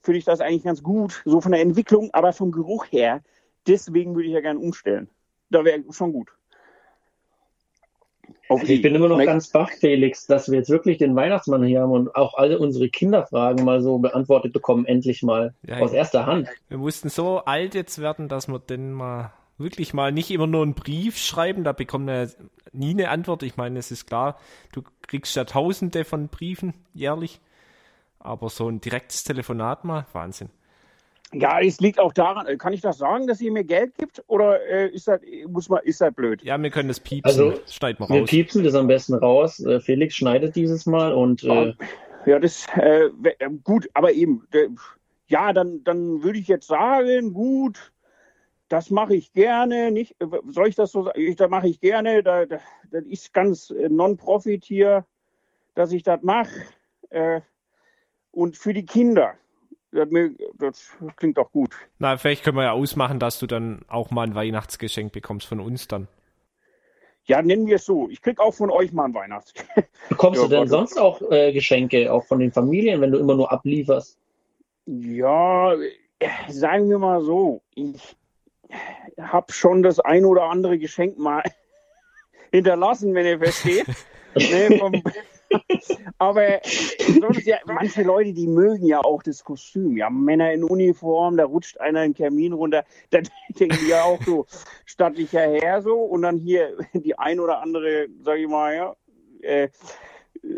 [0.03, 3.22] finde ich das eigentlich ganz gut, so von der Entwicklung, aber vom Geruch her.
[3.66, 5.09] Deswegen würde ich ja gerne umstellen.
[5.53, 6.31] Da wäre schon gut.
[8.49, 8.79] Also ich E.
[8.81, 12.15] bin immer noch ganz baff, Felix, dass wir jetzt wirklich den Weihnachtsmann hier haben und
[12.15, 15.99] auch alle unsere Kinderfragen mal so beantwortet bekommen, endlich mal Ja, aus ja.
[15.99, 16.49] erster Hand.
[16.69, 20.62] Wir mussten so alt jetzt werden, dass wir denn mal wirklich mal nicht immer nur
[20.62, 22.33] einen Brief schreiben, da bekommt man ja
[22.73, 23.43] nie eine Antwort.
[23.43, 24.38] Ich meine, es ist klar,
[24.73, 27.41] du kriegst ja tausende von Briefen jährlich,
[28.19, 30.51] aber so ein direktes Telefonat mal, Wahnsinn.
[31.35, 34.23] Ja, es liegt auch daran, äh, kann ich das sagen, dass ihr mir Geld gibt?
[34.27, 36.42] Oder äh, ist, das, muss man, ist das blöd?
[36.42, 38.31] Ja, wir können das piepsen, Also, das schneiden wir Wir raus.
[38.31, 39.61] piepsen das am besten raus.
[39.61, 41.75] Äh, Felix schneidet dieses Mal und äh,
[42.27, 44.47] Ja, das, äh, äh, gut, aber eben,
[45.27, 47.92] ja, dann, dann würde ich jetzt sagen, gut,
[48.68, 50.16] das mache ich gerne, nicht,
[50.49, 51.18] soll ich das so sagen?
[51.21, 52.59] Ich, das mache ich gerne, da, da,
[52.90, 55.07] das ist ganz Non-Profit hier,
[55.75, 56.51] dass ich das mache.
[57.11, 57.40] Äh,
[58.31, 59.35] und für die Kinder,
[59.92, 61.74] das, klingt doch gut.
[61.98, 65.61] Na, vielleicht können wir ja ausmachen, dass du dann auch mal ein Weihnachtsgeschenk bekommst von
[65.61, 66.09] uns dann.
[67.24, 68.09] Ja, nennen wir es so.
[68.09, 69.88] Ich krieg auch von euch mal ein Weihnachtsgeschenk.
[70.09, 73.37] bekommst Ja, du denn sonst auch äh, Geschenke, auch von den Familien, wenn du immer
[73.37, 74.18] nur ablieferst?
[74.87, 75.74] Ja,
[76.48, 78.16] sagen wir mal so, ich
[79.20, 81.42] habe schon das ein oder andere Geschenk mal
[82.50, 83.87] hinterlassen, wenn ihr versteht.
[84.35, 85.02] nee, vom,
[86.19, 86.61] aber
[87.45, 89.97] ja, manche Leute, die mögen ja auch das Kostüm.
[89.97, 92.85] Ja, Männer in Uniform, da rutscht einer in den Kamin runter.
[93.11, 93.21] Da
[93.59, 94.47] denken die ja auch so
[94.85, 95.97] stattlicher Herr so.
[95.97, 98.97] Und dann hier die ein oder andere, sag ich mal, ja,
[99.43, 99.69] äh,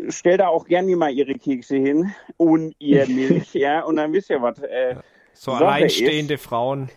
[0.09, 4.29] stellt da auch gerne mal ihre Kekse hin und ihr Milch, ja, und dann wisst
[4.29, 4.59] ihr was.
[4.59, 4.95] Äh,
[5.33, 6.89] So Sache alleinstehende Frauen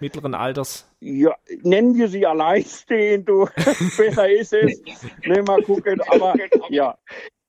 [0.00, 0.86] mittleren Alters.
[1.00, 3.48] ja, nennen wir sie alleinstehend, du.
[3.96, 4.82] Besser ist es.
[5.24, 6.34] Ne, mal gucken, aber
[6.68, 6.98] ja.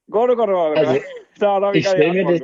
[0.10, 0.78] Gott, oh Gott, oh Gott.
[0.78, 1.02] Also,
[1.40, 2.42] da Ich stelle mir,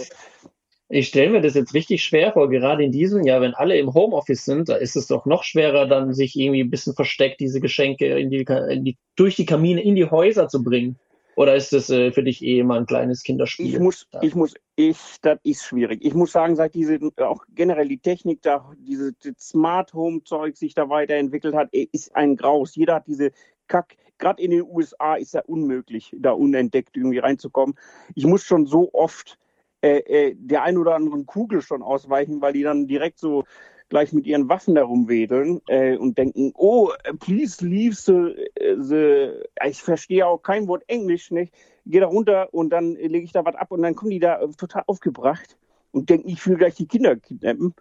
[1.03, 4.45] stell mir das jetzt richtig schwer vor, gerade in diesem Jahr, wenn alle im Homeoffice
[4.45, 8.17] sind, da ist es doch noch schwerer, dann sich irgendwie ein bisschen versteckt diese Geschenke
[8.19, 10.97] in die, in die, durch die Kamine in die Häuser zu bringen.
[11.35, 13.73] Oder ist das äh, für dich eh mal ein kleines Kinderspiel?
[13.73, 14.21] Ich muss, Ja.
[14.21, 15.99] ich muss, ich, das ist schwierig.
[16.03, 20.75] Ich muss sagen, seit diese, auch generell die Technik da, diese Smart Home Zeug sich
[20.75, 22.75] da weiterentwickelt hat, ist ein Graus.
[22.75, 23.31] Jeder hat diese
[23.67, 27.75] Kack, gerade in den USA ist ja unmöglich, da unentdeckt irgendwie reinzukommen.
[28.15, 29.37] Ich muss schon so oft
[29.81, 33.43] äh, äh, der ein oder anderen Kugel schon ausweichen, weil die dann direkt so
[33.89, 38.33] gleich mit ihren Waffen darum wedeln äh, und denken, oh, please leave the,
[38.79, 41.53] the, ich verstehe auch kein Wort Englisch, nicht?
[41.85, 44.41] Gehe da runter und dann lege ich da was ab und dann kommen die da
[44.41, 45.57] äh, total aufgebracht
[45.91, 47.75] und denken, ich will gleich die Kinder kidnappen.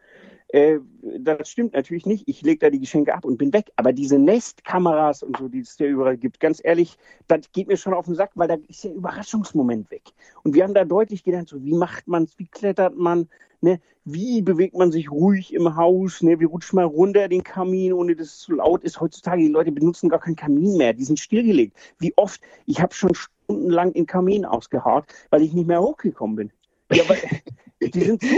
[0.53, 2.29] Äh, das stimmt natürlich nicht.
[2.29, 3.73] Ich lege da die Geschenke ab und bin weg.
[3.77, 7.79] Aber diese Nestkameras und so, die es ja überall gibt, ganz ehrlich, das geht mir
[7.79, 10.03] schon auf den Sack, weil da ist der Überraschungsmoment weg.
[10.45, 13.31] Und wir haben da deutlich gelernt, so wie macht man es, wie klettert man,
[13.63, 13.81] ne?
[14.05, 16.39] wie bewegt man sich ruhig im Haus, ne?
[16.39, 19.01] wie rutscht man runter den Kamin, ohne dass es zu laut ist.
[19.01, 21.75] Heutzutage, die Leute benutzen gar keinen Kamin mehr, die sind stillgelegt.
[21.99, 26.53] Wie oft, ich habe schon stundenlang den Kamin ausgeharrt, weil ich nicht mehr hochgekommen bin.
[26.93, 27.17] Ja, aber
[27.91, 28.29] die sind zu.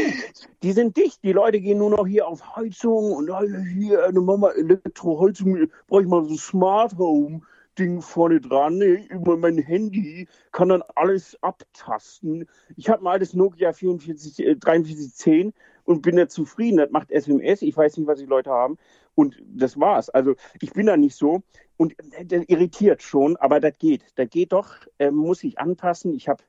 [0.62, 1.22] Die sind dicht.
[1.22, 3.30] Die Leute gehen nur noch hier auf Heizung und
[3.74, 7.42] hier, eine Mama Elektroheizung, brauche ich mal so Smart Home.
[7.78, 12.46] Ding vorne dran, über mein Handy, kann dann alles abtasten.
[12.76, 15.52] Ich habe mal das Nokia 44, äh, 4310
[15.84, 16.76] und bin da zufrieden.
[16.76, 17.62] Das macht SMS.
[17.62, 18.78] Ich weiß nicht, was die Leute haben.
[19.16, 20.08] Und das war's.
[20.08, 21.42] Also ich bin da nicht so.
[21.76, 24.04] Und das irritiert schon, aber das geht.
[24.14, 26.14] Das geht doch, äh, muss ich anpassen.
[26.14, 26.44] Ich habe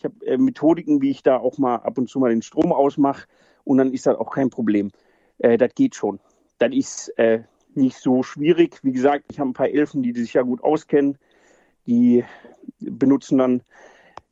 [0.00, 2.72] ich habe äh, Methodiken, wie ich da auch mal ab und zu mal den Strom
[2.72, 3.26] ausmache
[3.64, 4.90] und dann ist das auch kein Problem.
[5.38, 6.20] Äh, das geht schon.
[6.58, 7.42] Das ist äh,
[7.74, 8.80] nicht so schwierig.
[8.82, 11.18] Wie gesagt, ich habe ein paar Elfen, die, die sich ja gut auskennen.
[11.86, 12.24] Die
[12.78, 13.62] benutzen dann,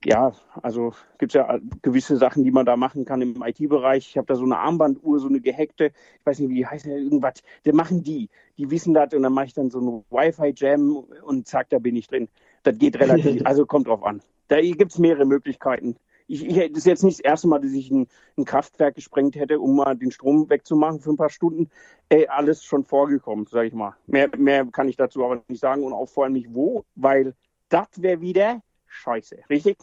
[0.04, 4.09] ja, also gibt es ja gewisse Sachen, die man da machen kann im IT-Bereich.
[4.09, 6.87] Ich habe da so eine Armbanduhr, so eine gehackte, ich weiß nicht, wie die heißt,
[6.87, 7.42] irgendwas.
[7.66, 8.31] Die machen die.
[8.57, 11.94] Die wissen das und dann mache ich dann so eine Wi-Fi-Jam und zack, da bin
[11.94, 12.28] ich drin.
[12.62, 14.22] Das geht relativ, also kommt drauf an.
[14.48, 15.96] Da gibt es mehrere Möglichkeiten.
[16.26, 18.06] Ich, ich, das ist jetzt nicht das erste Mal, dass ich ein,
[18.37, 21.70] ein, Kraftwerk gesprengt hätte, um mal den Strom wegzumachen für ein paar Stunden.
[22.11, 23.96] Ey, alles schon vorgekommen, sag ich mal.
[24.06, 27.34] Mehr, mehr kann ich dazu aber nicht sagen und auch vor allem nicht wo, weil
[27.70, 29.37] das wäre wieder scheiße.
[29.48, 29.78] Richtig?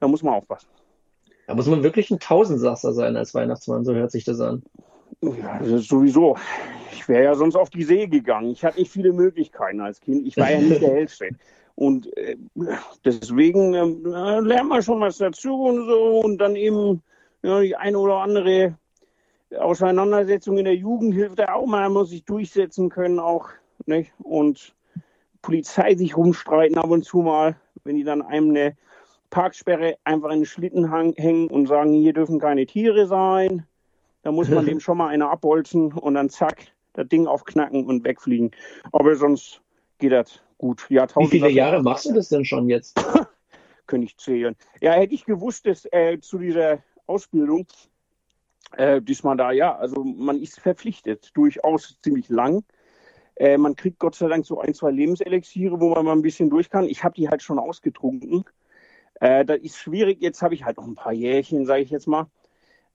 [0.00, 0.68] Da muss man aufpassen.
[1.46, 4.62] Da muss man wirklich ein Tausendsasser sein als Weihnachtsmann, so hört sich das an.
[5.20, 6.36] Ja, das sowieso.
[6.92, 8.50] Ich wäre ja sonst auf die See gegangen.
[8.50, 10.26] Ich hatte nicht viele Möglichkeiten als Kind.
[10.26, 11.28] Ich war ja nicht der Hellste.
[11.80, 12.36] Und äh,
[13.06, 16.20] deswegen äh, lernt man schon was dazu und so.
[16.20, 17.02] Und dann eben
[17.42, 18.74] ja, die eine oder andere
[19.58, 21.84] Auseinandersetzung in der Jugend hilft ja auch mal.
[21.84, 23.48] Man muss sich durchsetzen können auch.
[23.86, 24.12] Nicht?
[24.18, 24.74] Und
[25.40, 28.76] Polizei sich rumstreiten ab und zu mal, wenn die dann einem eine
[29.30, 33.64] Parksperre einfach in den Schlitten hängen und sagen, hier dürfen keine Tiere sein.
[34.22, 36.62] Da muss man dem schon mal eine abholzen und dann zack,
[36.92, 38.50] das Ding aufknacken und wegfliegen.
[38.92, 39.62] Aber sonst
[39.98, 40.88] geht das gut.
[40.90, 42.94] Wie viele Jahre machst du das denn schon jetzt?
[43.86, 44.54] Könnte ich zählen.
[44.80, 47.66] Ja, hätte ich gewusst, dass äh, zu dieser Ausbildung,
[48.76, 52.62] äh, diesmal da, ja, also man ist verpflichtet, durchaus ziemlich lang.
[53.36, 56.50] Äh, man kriegt Gott sei Dank so ein, zwei Lebenselixiere, wo man mal ein bisschen
[56.50, 56.84] durch kann.
[56.84, 58.44] Ich habe die halt schon ausgetrunken.
[59.14, 60.20] Äh, das ist schwierig.
[60.20, 62.26] Jetzt habe ich halt noch ein paar Jährchen, sage ich jetzt mal.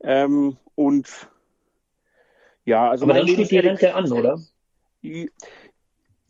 [0.01, 1.08] Ähm, und
[2.63, 3.06] ja, also.
[3.06, 4.39] Aber dann steht die Rente an, oder?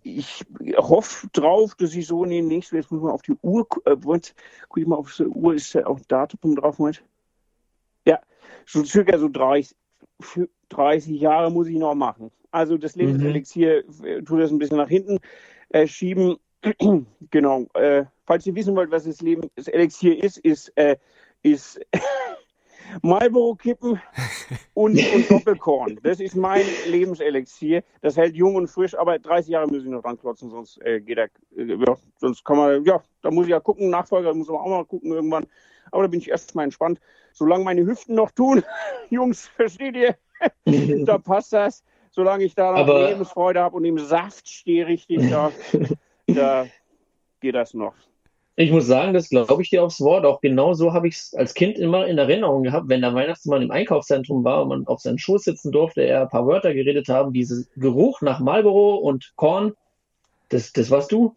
[0.05, 0.45] Ich
[0.77, 3.95] hoffe drauf, dass ich so in den nächsten, jetzt muss man auf die Uhr, äh,
[3.95, 7.03] guck ich mal auf die Uhr, ist ja auch Datum drauf, Moment.
[8.05, 8.19] Ja,
[8.67, 9.75] so circa so 30,
[10.69, 12.31] 30 Jahre muss ich noch machen.
[12.51, 14.25] Also das Lebenselixier mhm.
[14.25, 15.19] tut das ein bisschen nach hinten
[15.69, 16.37] äh, schieben.
[17.31, 17.65] genau.
[17.73, 20.97] Äh, falls ihr wissen wollt, was das Lebenselixier ist, ist, äh,
[21.41, 21.79] ist
[23.01, 24.01] Marlboro-Kippen
[24.73, 25.99] und, und Doppelkorn.
[26.03, 27.83] Das ist mein Lebenselixier.
[28.01, 31.01] Das hält jung und frisch, aber 30 Jahre muss ich noch dran klotzen, sonst äh,
[31.01, 34.47] geht er, äh, ja, sonst kann man, ja, da muss ich ja gucken, Nachfolger muss
[34.47, 35.45] man auch mal gucken irgendwann.
[35.91, 36.99] Aber da bin ich erstmal entspannt.
[37.33, 38.63] Solange meine Hüften noch tun,
[39.09, 40.15] Jungs, versteht ihr?
[41.05, 41.83] da passt das.
[42.11, 43.09] Solange ich da noch aber...
[43.09, 45.51] Lebensfreude habe und im Saft stehe richtig, da,
[46.27, 46.65] da
[47.41, 47.93] geht das noch.
[48.57, 50.25] Ich muss sagen, das glaube ich dir aufs Wort.
[50.25, 53.61] Auch genau so habe ich es als Kind immer in Erinnerung gehabt, wenn der Weihnachtsmann
[53.61, 57.09] im Einkaufszentrum war und man auf seinen Schoß sitzen durfte, er ein paar Wörter geredet
[57.09, 59.73] haben, dieser Geruch nach Marlboro und Korn,
[60.49, 61.35] das, das warst du.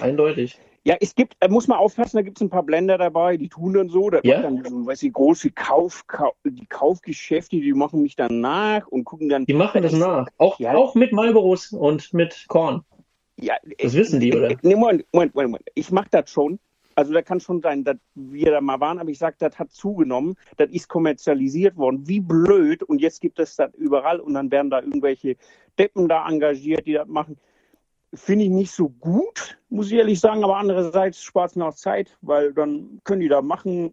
[0.00, 0.58] Eindeutig.
[0.86, 3.48] Ja, es gibt, da muss man aufpassen, da gibt es ein paar Blender dabei, die
[3.48, 4.42] tun dann so, da ja?
[4.42, 9.04] dann so, weiß ich, große Kauf, Kauf, die Kaufgeschäfte, die machen mich dann nach und
[9.04, 9.46] gucken dann.
[9.46, 10.28] Die machen das nach.
[10.36, 10.74] Auch, ja.
[10.74, 12.84] auch mit Marlboros und mit Korn.
[13.44, 14.56] Ja, das wissen die, oder?
[14.62, 15.64] Nee, Moment, Moment, Moment.
[15.74, 16.58] Ich mache das schon.
[16.94, 19.70] Also da kann schon sein, dass wir da mal waren, aber ich sage, das hat
[19.72, 22.06] zugenommen, das ist kommerzialisiert worden.
[22.06, 22.82] Wie blöd.
[22.82, 25.36] Und jetzt gibt es das überall und dann werden da irgendwelche
[25.78, 27.36] Deppen da engagiert, die das machen.
[28.14, 31.74] Finde ich nicht so gut, muss ich ehrlich sagen, aber andererseits spart es mir auch
[31.74, 33.92] Zeit, weil dann können die da machen,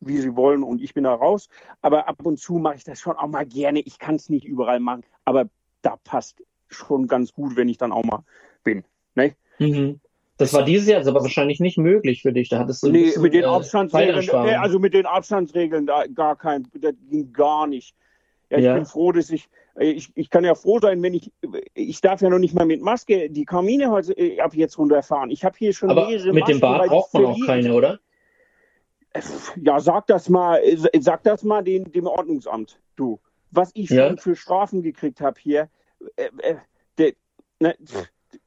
[0.00, 1.48] wie sie wollen und ich bin da raus.
[1.80, 3.80] Aber ab und zu mache ich das schon auch mal gerne.
[3.80, 5.48] Ich kann es nicht überall machen, aber
[5.82, 8.24] da passt schon ganz gut, wenn ich dann auch mal
[8.64, 8.84] bin.
[9.14, 9.34] Ne?
[9.58, 10.00] Mhm.
[10.36, 12.48] Das war dieses Jahr aber wahrscheinlich nicht möglich für dich.
[12.48, 16.06] Da hattest du nee, bisschen, mit den äh, Abstandsregeln, äh, also mit den Abstandsregeln da
[16.06, 17.94] gar kein, das ging gar nicht.
[18.48, 18.74] Ja, ich ja.
[18.74, 21.30] bin froh, dass ich, äh, ich, ich kann ja froh sein, wenn ich,
[21.74, 25.30] ich darf ja noch nicht mal mit Maske die Kamine heute äh, ab jetzt runterfahren.
[25.30, 28.00] Ich habe hier schon aber mehrere mit Masken, dem Bad braucht man auch keine, oder?
[29.62, 30.62] Ja, sag das mal,
[31.00, 33.20] sag das mal den, dem Ordnungsamt, du.
[33.50, 34.08] was ich Ja.
[34.08, 35.68] schon für Strafen gekriegt habe hier,
[36.16, 36.30] äh,
[36.98, 37.12] äh,
[37.60, 37.76] ne,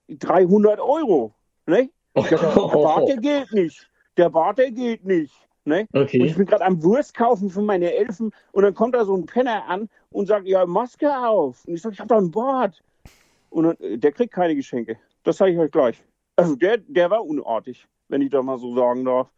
[0.09, 1.33] 300 Euro.
[1.65, 1.89] Ne?
[2.15, 3.89] Der, der Bart, der gilt nicht.
[4.17, 5.33] Der Bart, der gilt nicht.
[5.65, 5.87] Ne?
[5.91, 6.33] Und ich Okay.
[6.35, 9.65] bin gerade am Wurst kaufen für meine Elfen und dann kommt da so ein Penner
[9.67, 11.65] an und sagt, ja, Maske auf.
[11.65, 12.83] Und ich sage, ich habe doch einen Bart.
[13.49, 14.97] Und dann, äh, der kriegt keine Geschenke.
[15.23, 16.03] Das sage ich euch gleich.
[16.35, 19.31] Also der, der war unartig, wenn ich da mal so sagen darf.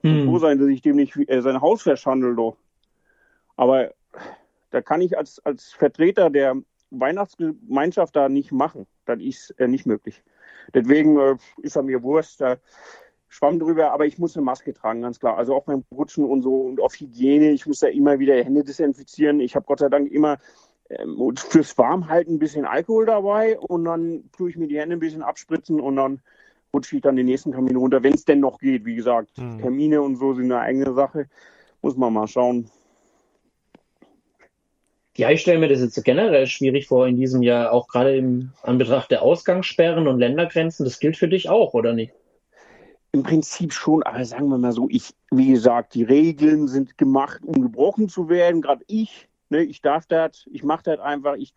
[0.00, 0.38] Froh Hm.
[0.38, 2.36] sein, dass ich dem nicht äh, sein Haus verschandel.
[3.56, 3.94] Aber
[4.70, 6.56] da kann ich als, als Vertreter der
[7.00, 8.86] Weihnachtsgemeinschaft da nicht machen.
[9.06, 10.22] Das ist äh, nicht möglich.
[10.74, 12.40] Deswegen äh, ist er mir Wurst.
[12.40, 12.56] Da
[13.28, 15.38] schwamm drüber, aber ich muss eine Maske tragen, ganz klar.
[15.38, 17.50] Also auch beim Rutschen und so und auf Hygiene.
[17.50, 19.40] Ich muss da immer wieder Hände desinfizieren.
[19.40, 20.38] Ich habe Gott sei Dank immer
[20.90, 25.00] ähm, fürs Warmhalten ein bisschen Alkohol dabei und dann tue ich mir die Hände ein
[25.00, 26.20] bisschen abspritzen und dann
[26.74, 28.84] rutsche ich dann den nächsten Termin runter, wenn es denn noch geht.
[28.84, 29.58] Wie gesagt, Hm.
[29.60, 31.28] Termine und so sind eine eigene Sache.
[31.80, 32.70] Muss man mal schauen.
[35.16, 38.52] Ja, ich stelle mir das jetzt generell schwierig vor in diesem Jahr, auch gerade im
[38.62, 40.84] Anbetracht der Ausgangssperren und Ländergrenzen.
[40.84, 42.14] Das gilt für dich auch, oder nicht?
[43.12, 47.42] Im Prinzip schon, aber sagen wir mal so, ich, wie gesagt, die Regeln sind gemacht,
[47.44, 48.62] um gebrochen zu werden.
[48.62, 51.34] Gerade ich, ne, ich darf das, ich mache das einfach.
[51.36, 51.52] Ich,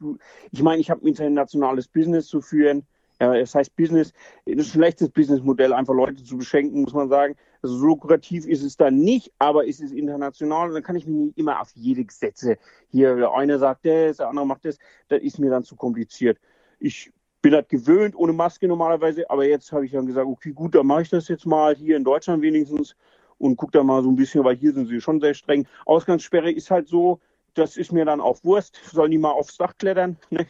[0.51, 2.83] ich meine, ich habe ein internationales Business zu führen.
[3.21, 4.11] Ja, es heißt Business,
[4.45, 7.37] das ist ein schlechtes Businessmodell, einfach Leute zu beschenken, muss man sagen.
[7.65, 11.07] Also so lukrativ ist es dann nicht, aber es ist international und dann kann ich
[11.07, 12.59] mich nicht immer auf jede Gesetze
[12.91, 16.37] hier, der eine sagt das, der andere macht das, das ist mir dann zu kompliziert.
[16.79, 20.75] Ich bin das gewöhnt ohne Maske normalerweise, aber jetzt habe ich dann gesagt, okay, gut,
[20.75, 22.95] dann mache ich das jetzt mal hier in Deutschland wenigstens
[23.39, 25.65] und gucke da mal so ein bisschen, weil hier sind sie schon sehr streng.
[25.87, 27.19] Ausgangssperre ist halt so,
[27.55, 30.17] das ist mir dann auch Wurst, sollen die mal aufs Dach klettern?
[30.29, 30.45] Ne?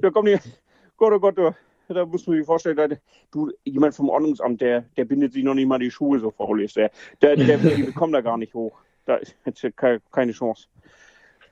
[0.00, 0.50] da kommen die,
[0.96, 1.54] Gott, oh Gott, oh,
[1.92, 2.88] da muss man sich vorstellen, da,
[3.30, 6.62] du, jemand vom Ordnungsamt, der, der bindet sich noch nicht mal die Schuhe, so faul
[6.62, 6.90] ist der.
[7.20, 8.78] Der, der, die bekommen da gar nicht hoch.
[9.04, 9.36] Da ist
[9.76, 10.68] keine, Chance.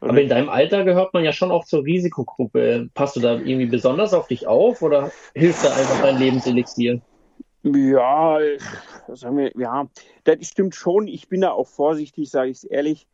[0.01, 2.89] Aber in deinem Alter gehört man ja schon auch zur Risikogruppe.
[2.95, 7.01] Passt du da irgendwie besonders auf dich auf oder hilft da einfach dein Lebenselixier?
[7.63, 8.39] Ja,
[9.09, 9.87] sagen wir, ja,
[10.25, 11.07] das stimmt schon.
[11.07, 13.07] Ich bin da auch vorsichtig, sage ich es ehrlich.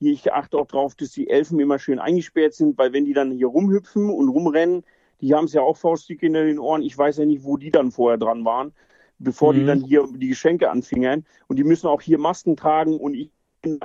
[0.00, 3.30] Ich achte auch drauf, dass die Elfen immer schön eingesperrt sind, weil wenn die dann
[3.30, 4.84] hier rumhüpfen und rumrennen,
[5.22, 6.82] die haben es ja auch faustdick in den Ohren.
[6.82, 8.74] Ich weiß ja nicht, wo die dann vorher dran waren,
[9.18, 9.66] bevor die Mhm.
[9.66, 11.24] dann hier die Geschenke anfingern.
[11.46, 13.30] Und die müssen auch hier Masken tragen und ich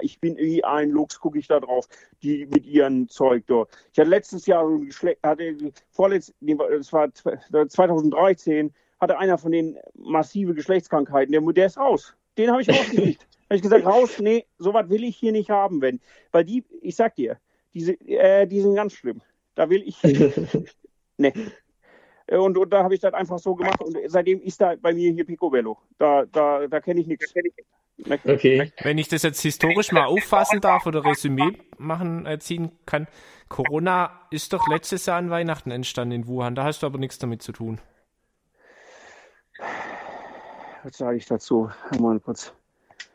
[0.01, 1.87] ich bin wie ein Lux, gucke ich da drauf,
[2.23, 3.69] die mit ihren Zeug dort.
[3.93, 5.55] Ich hatte letztes Jahr so ein Geschlecht, hatte
[5.91, 12.15] vorletzt, das war 2013, hatte einer von den massive Geschlechtskrankheiten, der, der ist raus.
[12.39, 13.21] Den habe ich rausgekriegt.
[13.49, 15.99] habe ich gesagt, raus, nee, sowas will ich hier nicht haben, wenn.
[16.31, 17.37] Weil die, ich sag dir,
[17.73, 19.21] diese, äh, die sind ganz schlimm.
[19.55, 20.01] Da will ich,
[21.17, 21.33] nee.
[22.27, 24.93] Äh, Und, und da habe ich das einfach so gemacht und seitdem ist da bei
[24.93, 25.77] mir hier Picobello.
[25.97, 27.33] Da, da, da kenne ich nichts.
[28.25, 28.71] Okay.
[28.83, 33.07] Wenn ich das jetzt historisch mal auffassen darf oder Resümee machen, äh, ziehen kann,
[33.49, 36.53] Corona ist doch letztes Jahr an Weihnachten entstanden in Wuhan.
[36.53, 37.79] Da hast du aber nichts damit zu tun.
[40.83, 41.71] Was sage ich dazu?
[41.99, 42.53] Mal kurz.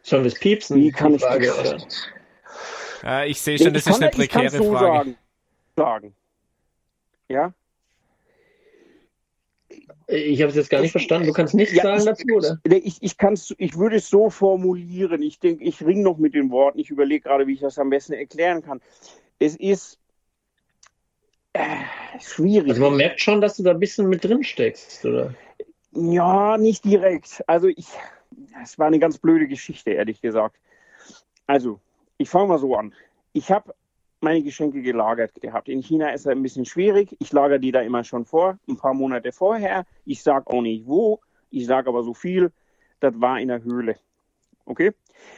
[0.03, 2.09] Schon das Piepsen, Wie kann ich Frage, das-?
[3.03, 4.87] Ja, ich sehe schon, das Ich ist eine kann- prekäre so Frage.
[4.87, 5.17] Sagen.
[5.77, 6.15] sagen.
[7.29, 7.53] Ja?
[10.13, 11.27] Ich habe es jetzt gar nicht verstanden.
[11.27, 12.59] Du kannst nichts Ja, sagen dazu, oder?
[12.65, 15.23] Ich, ich, kann's, ich würde es so formulieren.
[15.23, 16.79] Ich denke, ich ringe noch mit den Worten.
[16.79, 18.81] Ich überlege gerade, wie ich das am besten erklären kann.
[19.39, 19.99] Es ist
[21.55, 21.65] äh,
[22.21, 22.71] schwierig.
[22.71, 25.35] Also man merkt schon, dass du da ein bisschen mit drin steckst, oder?
[25.93, 27.43] Ja, nicht direkt.
[27.47, 27.87] Also ich,
[28.63, 30.57] es war eine ganz blöde Geschichte, ehrlich gesagt.
[31.47, 31.81] Also,
[32.19, 32.95] ich fange mal so an.
[33.33, 33.75] Ich habe
[34.23, 35.69] meine Geschenke gelagert gehabt.
[35.69, 37.17] In China ist es ein bisschen schwierig.
[37.19, 39.85] Ich lagere die da immer schon vor, ein paar Monate vorher.
[40.05, 41.21] Ich sage auch nicht wo.
[41.51, 42.53] Ich sage aber so viel.
[43.01, 43.97] Das war in der Höhle.
[44.65, 44.93] Okay?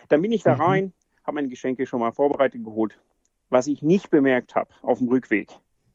[0.08, 0.60] Dann bin ich da Mhm.
[0.60, 0.92] rein,
[1.24, 2.98] habe meine Geschenke schon mal vorbereitet geholt.
[3.50, 5.50] Was ich nicht bemerkt habe auf dem Rückweg.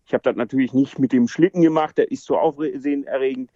[0.06, 1.97] Ich habe das natürlich nicht mit dem Schlitten gemacht.
[1.97, 3.52] Der ist so aufsehenerregend.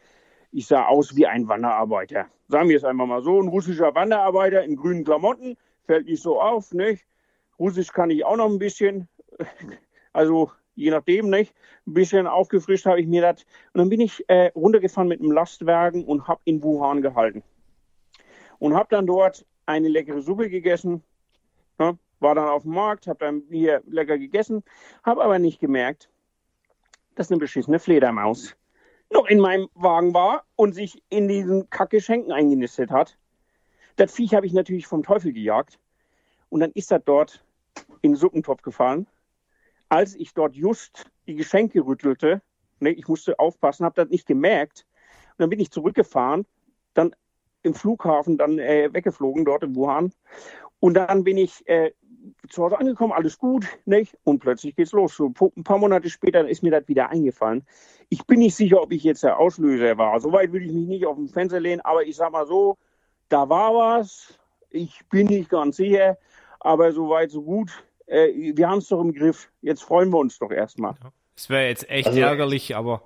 [0.52, 2.28] Ich sah aus wie ein Wanderarbeiter.
[2.48, 5.58] Sagen wir es einfach mal so, ein russischer Wanderarbeiter in grünen Klamotten.
[5.86, 7.06] Fällt nicht so auf, nicht?
[7.58, 9.08] Russisch kann ich auch noch ein bisschen.
[10.14, 11.54] Also je nachdem, nicht?
[11.88, 13.44] Ein bisschen aufgefrischt habe ich mir das.
[13.74, 17.44] Und dann bin ich äh, runtergefahren mit einem Lastwagen und habe in Wuhan gehalten.
[18.60, 21.04] Und habe dann dort eine leckere Suppe gegessen.
[21.80, 24.64] Ja, war dann auf dem Markt, habe dann hier lecker gegessen,
[25.04, 26.10] habe aber nicht gemerkt,
[27.16, 28.56] dass eine beschissene Fledermaus
[29.12, 33.18] noch in meinem Wagen war und sich in diesen Kackgeschenken eingenistet hat.
[33.96, 35.80] Das Viech habe ich natürlich vom Teufel gejagt.
[36.50, 37.44] Und dann ist das dort
[38.02, 39.08] in den Suppentopf gefallen.
[39.94, 42.42] Als ich dort just die Geschenke rüttelte,
[42.80, 44.88] ne, ich musste aufpassen, habe das nicht gemerkt.
[45.34, 46.48] Und dann bin ich zurückgefahren,
[46.96, 47.16] dann
[47.62, 50.12] im Flughafen dann äh, weggeflogen, dort in Wuhan.
[50.80, 51.92] Und dann bin ich äh,
[52.50, 54.18] zu Hause angekommen, alles gut, nicht?
[54.24, 55.16] Und plötzlich geht's los.
[55.16, 57.64] So ein paar Monate später ist mir das wieder eingefallen.
[58.10, 60.20] Ich bin nicht sicher, ob ich jetzt der Auslöser war.
[60.20, 62.80] Soweit will ich mich nicht auf den Fenster lehnen, aber ich sag mal so,
[63.30, 64.40] da war was.
[64.72, 66.18] Ich bin nicht ganz sicher,
[66.62, 67.84] aber soweit so gut.
[68.08, 69.52] Äh, wir haben es doch im Griff.
[69.62, 70.96] Jetzt freuen wir uns doch erstmal.
[71.36, 73.02] Es wäre jetzt echt Also- davon aber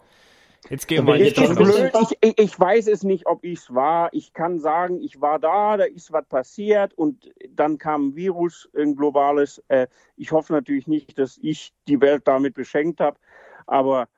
[0.69, 1.91] jetzt gehen wir nicht blöd.
[2.21, 4.09] Ich, ich, weiß es nicht, ob ich es war.
[4.11, 8.69] Ich kann sagen, ich war da, da ist was passiert und dann kam ein Virus,
[8.75, 9.63] ein globales.
[9.69, 13.17] Äh, ich hoffe natürlich nicht, dass ich die Welt damit beschenkt habe,
[13.65, 14.09] aber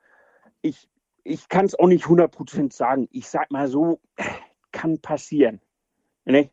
[0.62, 0.88] ich,
[1.22, 3.08] ich kann es auch nicht 100% sagen.
[3.12, 4.00] Ich sag mal so,
[4.72, 5.60] kann passieren.
[6.24, 6.50] Ne?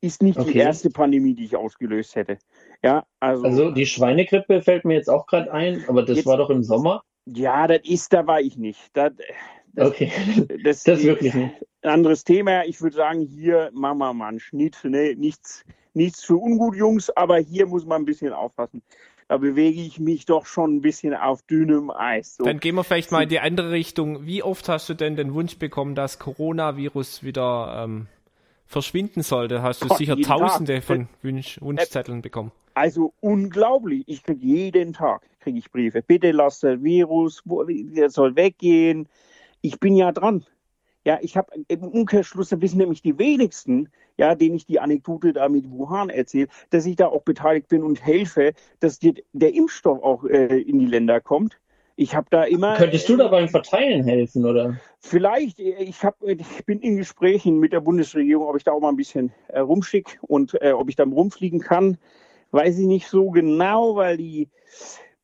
[0.00, 0.58] Ist nicht die Okay.
[0.58, 2.38] erste Pandemie, die ich ausgelöst hätte.
[2.82, 6.36] Ja, also, Also die Schweinegrippe fällt mir jetzt auch gerade ein, aber das Jetzt- war
[6.36, 7.02] doch im Sommer.
[7.26, 8.80] ja, das ist, da war ich nicht.
[8.92, 9.12] Das,
[9.74, 10.12] das, Okay,
[10.64, 11.54] das, das wirklich nicht.
[11.82, 12.64] ein anderes Thema.
[12.64, 14.78] Ich würde sagen, hier machen wir mal einen Schnitt.
[14.84, 15.14] Ne?
[15.16, 18.82] Nichts, nichts für ungut, Jungs, aber hier muss man ein bisschen aufpassen.
[19.28, 22.36] Da bewege ich mich doch schon ein bisschen auf dünnem Eis.
[22.36, 22.44] So.
[22.44, 24.24] Dann gehen wir vielleicht mal in die andere Richtung.
[24.24, 28.06] Wie oft hast du denn den Wunsch bekommen, dass Coronavirus wieder ähm,
[28.66, 29.62] verschwinden sollte?
[29.62, 30.84] Hast du Gott, sicher tausende Tag.
[30.84, 32.52] von Wunsch, Wunschzetteln bekommen.
[32.74, 34.04] Also unglaublich.
[34.06, 36.02] Ich kriege jeden Tag kriege ich Briefe.
[36.02, 39.08] Bitte lass das Virus, wo, der soll weggehen.
[39.60, 40.44] Ich bin ja dran.
[41.04, 45.32] Ja, ich habe im Umkehrschluss, da wissen nämlich die wenigsten, ja, denen ich die Anekdote
[45.32, 49.54] da mit Wuhan erzähle, dass ich da auch beteiligt bin und helfe, dass die, der
[49.54, 51.60] Impfstoff auch äh, in die Länder kommt.
[51.98, 52.76] Ich habe da immer.
[52.76, 54.78] Könntest du da beim Verteilen helfen, oder?
[54.98, 58.80] Vielleicht, äh, ich, hab, ich bin in Gesprächen mit der Bundesregierung, ob ich da auch
[58.80, 61.96] mal ein bisschen äh, rumschicke und äh, ob ich dann rumfliegen kann.
[62.50, 64.48] Weiß ich nicht so genau, weil die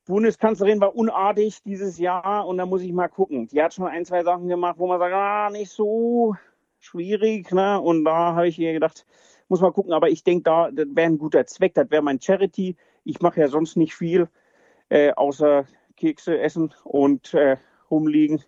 [0.07, 3.49] Bundeskanzlerin war unartig dieses Jahr und da muss ich mal gucken.
[3.49, 6.35] Die hat schon ein, zwei Sachen gemacht, wo man sagt, ah, nicht so
[6.81, 7.53] schwierig.
[7.53, 7.81] Ne?
[7.81, 9.07] Und da habe ich mir gedacht,
[9.49, 9.93] muss mal gucken.
[9.93, 11.75] Aber ich denke, da das wäre ein guter Zweck.
[11.75, 12.77] Das wäre mein Charity.
[13.05, 14.29] Ich mache ja sonst nicht viel,
[14.89, 15.67] äh, außer
[16.03, 17.57] Kekse essen und äh,
[17.89, 18.43] rumliegen.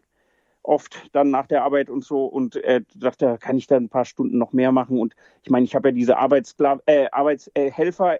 [0.64, 3.88] Oft dann nach der Arbeit und so und äh, dachte, da kann ich dann ein
[3.88, 4.98] paar Stunden noch mehr machen.
[4.98, 8.18] Und ich meine, ich habe ja diese Arbeitsskla äh, Arbeitshelfer,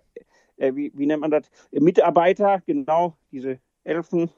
[0.59, 4.31] äh, wie, wie nennt man das, Äh, Mitarbeiter, genau, diese Elfenbrut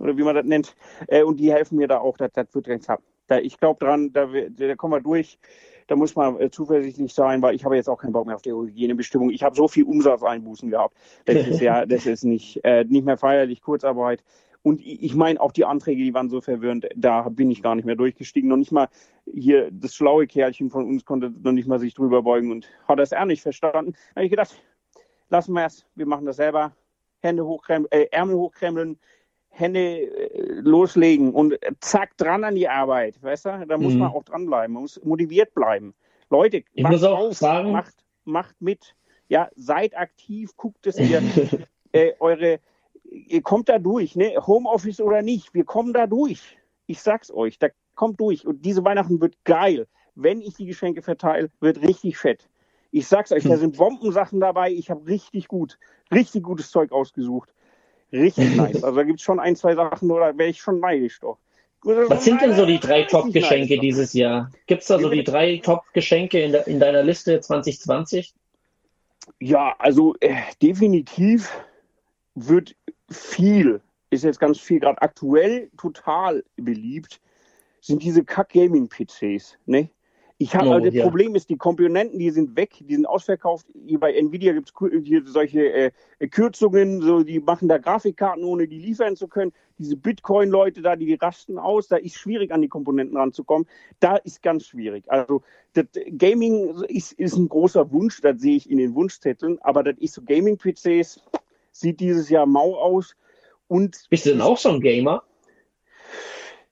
[0.00, 0.74] oder wie man das nennt
[1.06, 3.02] äh, und die helfen mir da auch, das, das wird ganz ab.
[3.28, 5.38] Da, ich glaube dran, da, da kommen wir durch.
[5.86, 8.42] Da muss man äh, zuversichtlich sein, weil ich habe jetzt auch keinen Bock mehr auf
[8.42, 9.30] die Hygienebestimmung.
[9.30, 10.94] Ich habe so viel Umsatzeinbußen gehabt.
[11.24, 14.22] Das ist ja, das ist nicht, äh, nicht mehr feierlich, Kurzarbeit.
[14.62, 17.84] Und ich meine, auch die Anträge, die waren so verwirrend, da bin ich gar nicht
[17.84, 18.50] mehr durchgestiegen.
[18.50, 18.88] Noch nicht mal
[19.24, 22.98] hier, das schlaue Kerlchen von uns konnte noch nicht mal sich drüber beugen und hat
[22.98, 23.92] das er nicht verstanden.
[23.92, 24.60] Da habe ich gedacht,
[25.30, 26.72] lassen wir es, wir machen das selber.
[27.20, 28.98] Hände hochkrempeln, äh, Ärmel hochkrempeln,
[29.50, 33.22] Hände äh, loslegen und zack, dran an die Arbeit.
[33.22, 33.66] Weißt du?
[33.66, 34.00] Da muss Mhm.
[34.00, 35.94] man auch dranbleiben, man muss motiviert bleiben.
[36.30, 38.94] Leute, Ich macht auf, sagen- macht, macht mit.
[39.28, 41.20] Ja, seid aktiv, guckt, dass ihr
[41.92, 42.60] äh, eure,
[43.04, 44.34] ihr kommt da durch, ne?
[44.46, 46.56] Homeoffice oder nicht, wir kommen da durch.
[46.86, 48.46] Ich sag's euch, da kommt durch.
[48.46, 49.86] Und diese Weihnachten wird geil.
[50.14, 52.48] Wenn ich die Geschenke verteile, wird richtig fett.
[52.90, 53.58] Ich sag's euch, da Hm.
[53.58, 54.70] sind Bombensachen dabei.
[54.72, 55.78] Ich habe richtig gut,
[56.10, 57.52] richtig gutes Zeug ausgesucht.
[58.12, 58.82] Richtig nice.
[58.82, 61.38] Also da gibt's schon ein, zwei Sachen, oder wäre ich schon neidisch doch.
[61.82, 64.50] Was sind denn so die drei Top-Geschenke dieses Jahr?
[64.66, 68.34] Gibt es da so die drei Top-Geschenke in, de, in deiner Liste 2020?
[69.38, 71.50] Ja, also äh, definitiv
[72.34, 72.74] wird
[73.08, 77.20] viel, ist jetzt ganz viel gerade aktuell total beliebt,
[77.80, 79.58] sind diese Kack-Gaming-PCs.
[79.66, 79.90] Ne?
[80.40, 81.02] Ich habe, Oh, also das ja.
[81.02, 83.66] Problem ist, die Komponenten, die sind weg, die sind ausverkauft.
[83.86, 85.90] Hier bei Nvidia gibt es solche äh,
[86.30, 89.52] Kürzungen, so, die machen da Grafikkarten, ohne die liefern zu können.
[89.78, 93.66] Diese Bitcoin-Leute da, die rasten aus, da ist schwierig an die Komponenten ranzukommen.
[93.98, 95.10] Da ist ganz schwierig.
[95.10, 99.82] Also das Gaming ist, ist ein großer Wunsch, das sehe ich in den Wunschzetteln, aber
[99.82, 101.20] das ist so Gaming-PCs,
[101.72, 103.16] sieht dieses Jahr mau aus.
[103.66, 105.24] Und Bist du denn auch so ein Gamer?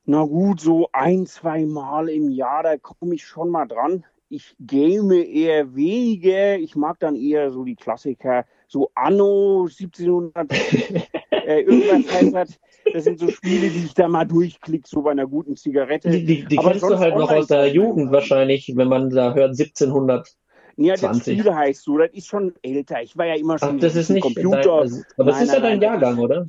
[0.07, 4.05] Na gut, so ein, zwei Mal im Jahr, da komme ich schon mal dran.
[4.29, 6.57] Ich game eher weniger.
[6.59, 10.51] Ich mag dann eher so die Klassiker, so Anno 1700,
[11.31, 12.61] äh, irgendwas heißt das.
[12.93, 16.11] Das sind so Spiele, die ich da mal durchklicke, so bei einer guten Zigarette.
[16.11, 19.51] Die, die, die kennst du halt noch aus der Jugend wahrscheinlich, wenn man da hört
[19.51, 20.37] 1700.
[20.77, 21.41] Ja, das 20.
[21.41, 23.03] Spiel heißt so, das ist schon älter.
[23.03, 24.61] Ich war ja immer Ach, schon das ist nicht Computer.
[24.61, 26.49] dein, also, aber es Nein, ist ja dein Jahrgang, oder?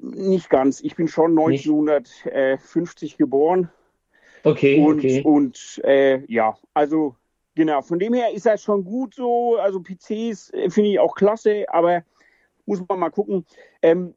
[0.00, 0.80] Nicht ganz.
[0.80, 1.66] Ich bin schon Nicht?
[1.68, 3.70] 1950 geboren.
[4.42, 5.22] Okay, Und, okay.
[5.22, 7.16] und äh, ja, also
[7.54, 9.56] genau, von dem her ist das schon gut so.
[9.56, 12.04] Also PCs äh, finde ich auch klasse, aber
[12.66, 13.46] muss man mal gucken.
[13.80, 14.14] Ähm,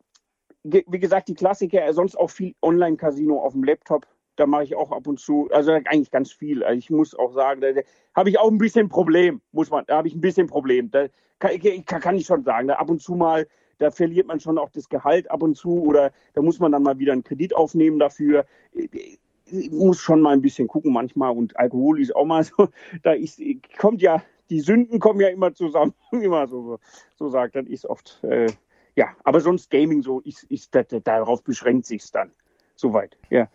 [0.63, 4.05] wie gesagt, die Klassiker, äh, sonst auch viel Online-Casino auf dem Laptop.
[4.35, 6.63] da mache ich auch ab und zu, also eigentlich ganz viel.
[6.63, 7.81] Also ich muss auch sagen, da, da
[8.13, 10.91] habe ich auch ein bisschen Problem, muss man, da habe ich ein bisschen Problem.
[10.91, 11.07] Da
[11.39, 11.51] kann,
[11.85, 13.47] kann, kann ich schon sagen, da ab und zu mal,
[13.77, 16.83] da verliert man schon auch das Gehalt ab und zu oder da muss man dann
[16.83, 18.45] mal wieder einen Kredit aufnehmen dafür.
[18.73, 22.69] Ich muss schon mal ein bisschen gucken manchmal und Alkohol ist auch mal so,
[23.03, 23.41] da ist,
[23.77, 26.79] kommt ja, die Sünden kommen ja immer zusammen, man so,
[27.15, 28.47] so, sagt, dann ist oft, äh,
[28.95, 32.31] ja, aber sonst Gaming so, ist, ist, das, darauf beschränkt sich es dann.
[32.75, 33.49] Soweit, ja.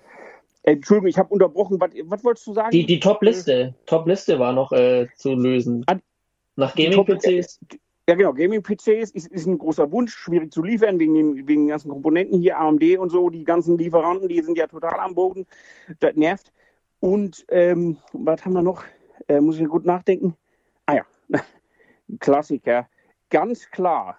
[0.63, 1.81] Äh, Entschuldigung, ich habe unterbrochen.
[1.81, 2.71] Was, was wolltest du sagen?
[2.71, 3.75] Die, die Top-Liste.
[3.87, 5.85] Top-Liste war noch äh, zu lösen.
[6.57, 7.61] Nach Gaming-PCs.
[8.13, 8.35] Ja, genau.
[8.35, 12.41] Gaming-PCs ist, ist ein großer Wunsch, schwierig zu liefern wegen den, wegen den ganzen Komponenten
[12.41, 13.31] hier, AMD und so.
[13.31, 15.47] Die ganzen Lieferanten, die sind ja total am Boden.
[15.99, 16.53] Das nervt.
[17.01, 18.85] Und ähm, was haben wir noch?
[19.29, 20.37] Äh, muss ich gut nachdenken.
[20.85, 21.07] Ah ja,
[22.21, 22.87] Klassiker.
[23.31, 24.19] Ganz klar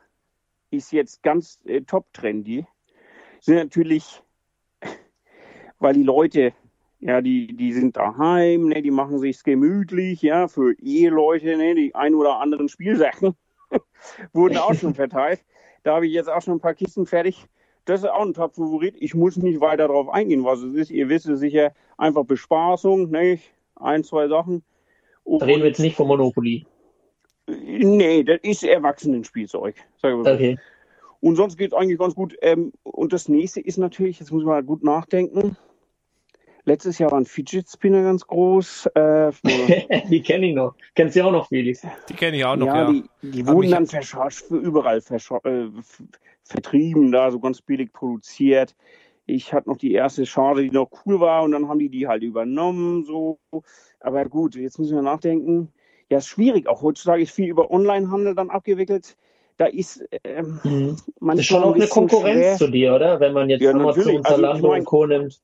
[0.71, 2.65] ist jetzt ganz äh, top-trendy.
[3.41, 4.23] Sind natürlich
[5.77, 6.53] weil die Leute,
[6.99, 11.93] ja, die, die sind daheim, ne, die machen sich's gemütlich, ja, für Eheleute, ne, die
[11.93, 13.35] ein oder anderen Spielsachen
[14.34, 15.41] wurden auch schon verteilt.
[15.84, 17.45] Da habe ich jetzt auch schon ein paar Kisten fertig.
[17.86, 18.95] Das ist auch ein Top-Favorit.
[18.99, 20.91] Ich muss nicht weiter darauf eingehen, was es ist.
[20.91, 23.39] Ihr wisst es sicher, einfach Bespaßung, ne,
[23.76, 24.63] ein, zwei Sachen.
[25.26, 26.65] Und, da reden wir jetzt nicht von Monopoly.
[27.47, 29.76] Nee, das ist Erwachsenenspielzeug.
[30.01, 30.57] Okay.
[31.19, 32.36] Und sonst geht es eigentlich ganz gut.
[32.41, 35.57] Ähm, und das nächste ist natürlich, jetzt muss man mal gut nachdenken.
[36.66, 38.88] Letztes Jahr waren Fidget Spinner ganz groß.
[38.95, 39.32] Äh,
[40.09, 40.76] die kenne ich noch.
[40.95, 41.82] Kennst du auch noch, Felix?
[42.07, 42.91] Die kenne ich auch noch, ja.
[42.91, 42.91] ja.
[42.91, 45.68] Die, die wurden dann für überall äh,
[46.43, 48.76] vertrieben, da so ganz billig produziert.
[49.26, 52.07] Ich hatte noch die erste Charge, die noch cool war, und dann haben die die
[52.07, 53.03] halt übernommen.
[53.05, 53.39] So.
[53.99, 55.72] Aber gut, jetzt müssen wir nachdenken.
[56.09, 56.68] Ja, ist schwierig.
[56.68, 59.18] Auch heutzutage ist viel über Onlinehandel dann abgewickelt
[59.57, 60.97] da ist ähm, mhm.
[61.20, 62.57] man ist schon auch eine Konkurrenz schwer.
[62.57, 63.20] zu dir, oder?
[63.20, 65.05] Wenn man jetzt ja, Amazon, Zalando also, ich mein, und Co.
[65.05, 65.41] nimmt.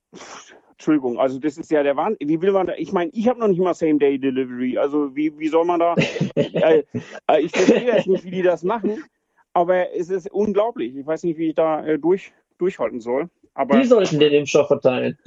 [0.79, 2.29] Entschuldigung, also das ist ja der Wahnsinn.
[2.29, 2.73] Wie will man da?
[2.77, 4.77] Ich meine, ich habe noch nicht mal Same-Day-Delivery.
[4.77, 5.93] Also wie, wie soll man da?
[6.35, 6.83] äh,
[7.27, 9.03] äh, ich verstehe jetzt nicht, wie die das machen,
[9.51, 10.95] aber es ist unglaublich.
[10.95, 13.29] Ich weiß nicht, wie ich da äh, durch, durchhalten soll.
[13.55, 15.17] Aber die sollten den Impfstoff verteilen.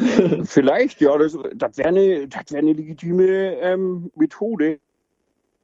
[0.44, 4.78] vielleicht, ja, das, das wäre eine, wär eine legitime ähm, Methode.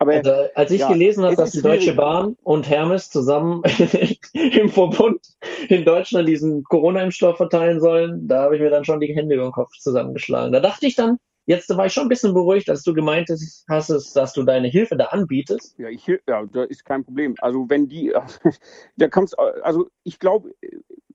[0.00, 3.62] Aber, also, als ich ja, gelesen habe, dass die Deutsche Bahn und Hermes zusammen
[4.32, 5.20] im Verbund
[5.68, 9.44] in Deutschland diesen Corona-Impfstoff verteilen sollen, da habe ich mir dann schon die Hände über
[9.44, 10.52] den Kopf zusammengeschlagen.
[10.52, 13.28] Da dachte ich dann, jetzt war ich schon ein bisschen beruhigt, als du gemeint
[13.68, 15.76] hast, dass du deine Hilfe da anbietest.
[15.78, 17.34] Ja, ich, ja, da ist kein Problem.
[17.40, 18.14] Also wenn die,
[18.96, 20.54] da kannst, also ich glaube,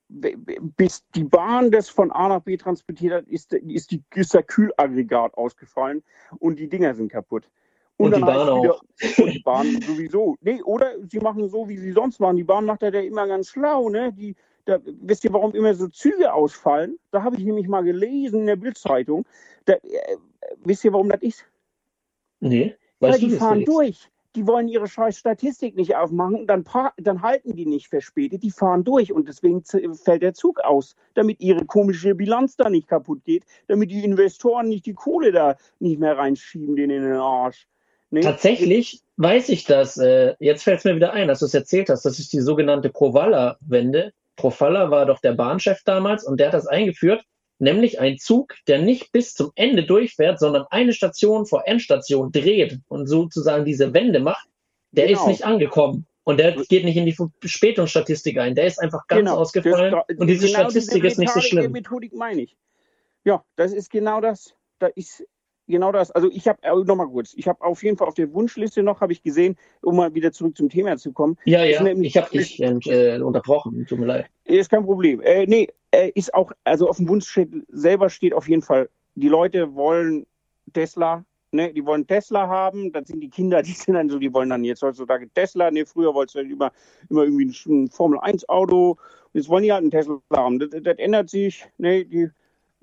[0.09, 4.43] bis die Bahn das von A nach B transportiert hat, ist, ist, die, ist der
[4.43, 6.03] Kühlaggregat ausgefallen
[6.39, 7.49] und die Dinger sind kaputt.
[7.97, 8.63] Und, und die Bahn auch.
[8.63, 10.35] Wieder, und die Bahn sowieso.
[10.41, 12.37] Nee, oder sie machen so, wie sie sonst machen.
[12.37, 14.11] Die Bahn macht ja immer ganz schlau, ne?
[14.13, 14.35] Die,
[14.65, 16.97] da, wisst ihr, warum immer so Züge ausfallen?
[17.11, 19.25] Da habe ich nämlich mal gelesen in der Bildzeitung.
[19.65, 19.77] äh,
[20.63, 21.45] wisst ihr, warum das ist?
[22.39, 22.75] Nee.
[22.99, 24.09] Weil die fahren durch.
[24.35, 26.65] Die wollen ihre scheiß Statistik nicht aufmachen, dann,
[26.97, 31.39] dann halten die nicht verspätet, die fahren durch und deswegen fällt der Zug aus, damit
[31.39, 35.99] ihre komische Bilanz da nicht kaputt geht, damit die Investoren nicht die Kohle da nicht
[35.99, 37.67] mehr reinschieben, den in den Arsch.
[38.13, 38.21] Nee.
[38.21, 39.97] Tatsächlich weiß ich das.
[39.97, 42.05] Äh, jetzt fällt es mir wieder ein, dass du es erzählt hast.
[42.05, 44.13] Das ist die sogenannte Provalla-Wende.
[44.35, 47.23] Provalla war doch der Bahnchef damals und der hat das eingeführt,
[47.57, 52.81] nämlich ein Zug, der nicht bis zum Ende durchfährt, sondern eine Station vor Endstation dreht
[52.87, 54.47] und sozusagen diese Wende macht.
[54.91, 55.21] Der genau.
[55.21, 56.05] ist nicht angekommen.
[56.23, 58.53] Und der geht nicht in die Verspätungsstatistik ein.
[58.53, 59.37] Der ist einfach ganz genau.
[59.37, 59.91] ausgefallen.
[60.07, 61.71] Das, und diese genau Statistik diese ist nicht so schlimm.
[61.71, 62.55] Methodik meine ich.
[63.25, 64.53] Ja, das ist genau das.
[64.77, 65.23] Da ist
[65.67, 66.11] genau das.
[66.11, 69.01] Also ich habe, äh, nochmal kurz, ich habe auf jeden Fall auf der Wunschliste noch,
[69.01, 71.37] habe ich gesehen, um mal wieder zurück zum Thema zu kommen.
[71.45, 74.25] Ja, ja, ich habe dich äh, unterbrochen, tut mir leid.
[74.45, 75.21] Ist kein Problem.
[75.21, 77.39] Äh, nee, äh, ist auch, also auf dem Wunsch
[77.69, 80.25] selber steht auf jeden Fall, die Leute wollen
[80.73, 84.33] Tesla, ne, die wollen Tesla haben, dann sind die Kinder, die sind dann so, die
[84.33, 86.71] wollen dann jetzt heutzutage Tesla, ne, früher wolltest du halt immer,
[87.09, 88.97] immer irgendwie ein Formel-1-Auto,
[89.33, 90.59] jetzt wollen die halt einen Tesla haben.
[90.59, 92.29] Das, das ändert sich, ne, die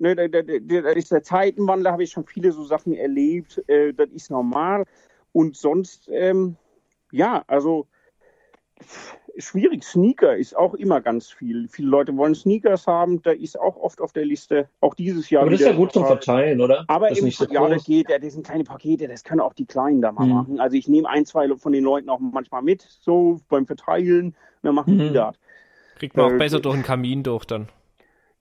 [0.01, 3.63] Ne, da, da, da ist der Zeitenwandel, habe ich schon viele so Sachen erlebt.
[3.67, 4.85] Äh, das ist normal.
[5.31, 6.55] Und sonst, ähm,
[7.11, 7.85] ja, also
[9.37, 9.83] schwierig.
[9.83, 11.67] Sneaker ist auch immer ganz viel.
[11.67, 15.43] Viele Leute wollen Sneakers haben, da ist auch oft auf der Liste, auch dieses Jahr.
[15.43, 16.83] Aber das ist ja gut zum Verteilen, oder?
[16.87, 19.53] Aber das im, so ja, das geht, ja, das sind kleine Pakete, das können auch
[19.53, 20.33] die Kleinen da mal mhm.
[20.33, 20.59] machen.
[20.59, 24.73] Also ich nehme ein, zwei von den Leuten auch manchmal mit, so beim Verteilen, dann
[24.73, 24.99] machen mhm.
[24.99, 25.35] die das.
[25.99, 27.69] Kriegt man äh, auch besser durch den Kamin durch dann.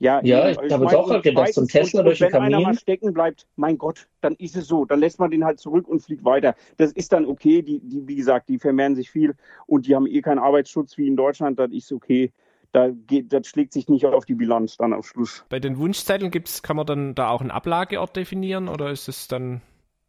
[0.00, 2.48] Ja, ja ich, ich habe jetzt auch gedacht, zum Tesla durch den Kamin.
[2.48, 4.86] Wenn einer mal stecken bleibt, mein Gott, dann ist es so.
[4.86, 6.54] Dann lässt man den halt zurück und fliegt weiter.
[6.78, 7.60] Das ist dann okay.
[7.60, 9.34] Die, die, wie gesagt, die vermehren sich viel
[9.66, 11.58] und die haben eh keinen Arbeitsschutz wie in Deutschland.
[11.58, 12.32] Das ist okay.
[12.72, 15.44] da geht, das schlägt sich nicht auf die Bilanz dann am Schluss.
[15.50, 19.28] Bei den Wunschzetteln gibt's, kann man dann da auch einen Ablageort definieren oder ist es
[19.28, 19.60] dann,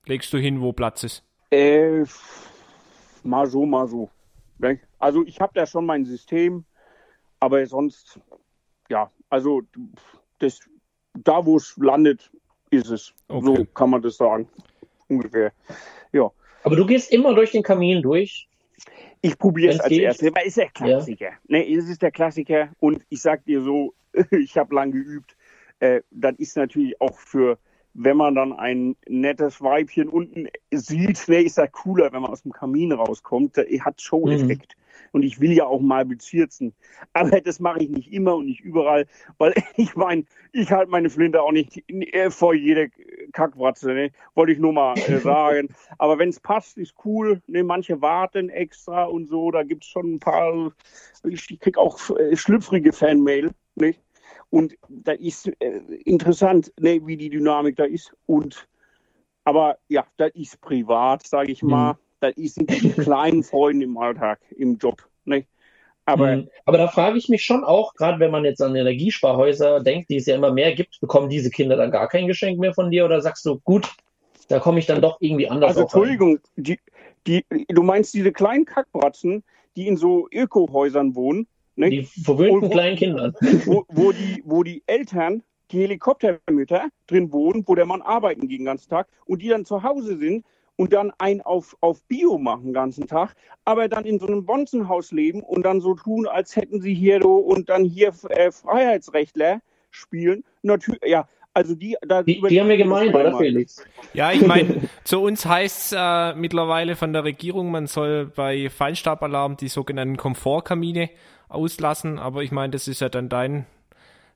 [0.06, 1.24] legst du hin, wo Platz ist?
[1.52, 2.06] Äh,
[3.24, 4.10] mal so, mal so.
[5.00, 6.64] Also ich habe da schon mein System,
[7.40, 8.20] aber sonst,
[8.90, 9.62] ja, also
[10.40, 10.60] das,
[11.14, 12.30] da wo es landet,
[12.70, 13.14] ist es.
[13.28, 13.46] Okay.
[13.46, 14.48] So kann man das sagen.
[15.08, 15.52] Ungefähr.
[16.12, 16.32] Ja.
[16.64, 18.48] Aber du gehst immer durch den Kamin durch.
[19.22, 21.32] Ich probiere es als erstes, weil es ist der Klassiker.
[21.48, 23.94] Ne, es ist der Klassiker und ich sag dir so,
[24.32, 25.36] ich habe lang geübt.
[25.80, 27.58] Äh, das ist natürlich auch für,
[27.94, 32.44] wenn man dann ein nettes Weibchen unten sieht, ne, ist das cooler, wenn man aus
[32.44, 33.58] dem Kamin rauskommt.
[33.58, 34.76] Das hat Show-Effekt.
[35.12, 36.74] Und ich will ja auch mal bezirzen.
[37.14, 39.08] Aber das mache ich nicht immer und nicht überall,
[39.38, 42.90] weil ich meine, ich halte meine Flinte auch nicht äh, vor jede
[43.34, 44.12] Kackwatze, ne?
[44.36, 45.70] Wollte ich nur mal äh, sagen.
[45.98, 47.42] Aber wenn es passt, ist cool.
[47.48, 47.64] Ne?
[47.64, 49.52] Manche warten extra und so.
[49.52, 50.72] Da gibt es schon ein paar.
[51.24, 54.02] Ich krieg auch äh, schlüpfrige Fanmail, nicht?
[54.50, 58.14] Und da ist äh, interessant, ne, wie die Dynamik da ist.
[58.26, 58.68] Und
[59.44, 61.98] aber ja, das ist privat, sage ich mal.
[62.22, 65.06] Das ist sind die kleinen Freunde im Alltag, im Job.
[65.26, 65.46] Ne?
[66.06, 66.50] Aber Mhm.
[66.66, 70.16] Aber da frage ich mich schon auch, gerade wenn man jetzt an Energiesparhäuser denkt, die
[70.18, 73.06] es ja immer mehr gibt, bekommen diese Kinder dann gar kein Geschenk mehr von dir
[73.06, 73.90] oder sagst du, gut,
[74.48, 75.82] da komme ich dann doch irgendwie anders Also?
[75.82, 76.80] Entschuldigung, die,
[77.28, 79.44] die, du meinst diese kleinen Kackbratzen,
[79.76, 81.90] die in so Ökohäusern wohnen, ne?
[81.90, 83.34] Die verwöhnten wo- kleinen Kindern.
[83.66, 88.60] wo, wo, die, wo die Eltern, die Helikoptermütter drin wohnen, wo der Mann arbeiten geht
[88.60, 90.46] den ganzen Tag und die dann zu Hause sind
[90.82, 94.48] und dann ein auf, auf Bio machen den ganzen Tag, aber dann in so einem
[94.48, 98.52] Bonzenhaus leben und dann so tun, als hätten sie hier so und dann hier äh,
[98.52, 99.62] Freiheitsrechtler
[99.92, 100.44] spielen.
[100.64, 103.86] Natürlich, ja, also die, da Die, die haben wir gemeint, oder Felix?
[104.16, 109.58] Ja, ich meine, zu uns heißt äh, mittlerweile von der Regierung, man soll bei Feinstaubalarm
[109.58, 111.12] die sogenannten Komfortkamine
[111.48, 113.68] auslassen, aber ich meine, das ist ja dann dein,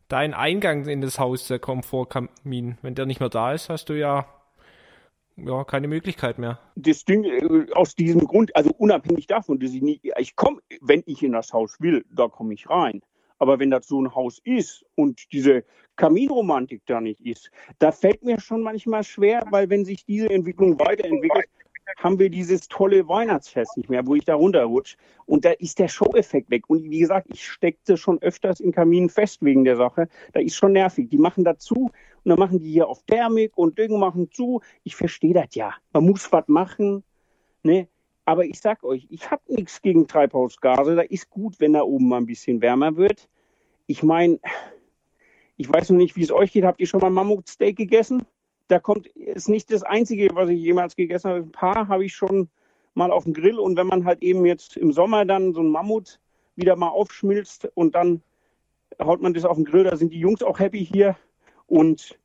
[0.10, 2.78] dein Eingang in das Haus, der Komfortkamin.
[2.84, 4.28] Wenn der nicht mehr da ist, hast du ja,
[5.38, 6.60] ja keine Möglichkeit mehr.
[6.76, 11.04] das Ding äh, aus diesem Grund, also unabhängig davon, dass ich nicht, ich komme, wenn
[11.06, 13.02] ich in das Haus will, da komme ich rein.
[13.38, 15.66] Aber wenn das so ein Haus ist und diese
[15.98, 20.80] Kaminromantik da nicht ist, da fällt mir schon manchmal schwer, weil wenn sich diese Entwicklung
[20.80, 21.46] weiterentwickelt,
[21.98, 24.98] haben wir dieses tolle Weihnachtsfest nicht mehr, wo ich da runterrutsche.
[25.26, 26.64] Und da ist der Show-Effekt weg.
[26.68, 30.08] Und wie gesagt, ich steckte schon öfters in Kaminen fest wegen der Sache.
[30.34, 31.10] Da ist schon nervig.
[31.10, 31.92] Die machen dazu
[32.26, 34.62] und dann machen die hier auf Thermik und Dinge machen zu.
[34.84, 35.76] Ich verstehe das ja.
[35.94, 37.04] Man muss was machen.
[37.62, 37.88] Ne?
[38.26, 40.96] Aber ich sag euch, ich habe nichts gegen Treibhausgase.
[40.96, 43.30] Da ist gut, wenn da oben mal ein bisschen wärmer wird.
[43.86, 44.40] Ich meine,
[45.56, 46.66] ich weiß noch nicht, wie es euch geht.
[46.66, 48.24] Habt ihr schon mal Mammutsteak gegessen?
[48.70, 51.40] Da kommt, ist nicht das Einzige, was ich jemals gegessen habe.
[51.42, 52.50] Ein paar habe ich schon
[52.96, 53.60] mal auf dem Grill.
[53.60, 56.20] Und wenn man halt eben jetzt im Sommer dann so ein Mammut
[56.56, 58.24] wieder mal aufschmilzt und dann
[59.00, 61.16] haut man das auf den Grill, da sind die Jungs auch happy hier.
[61.68, 62.20] Und,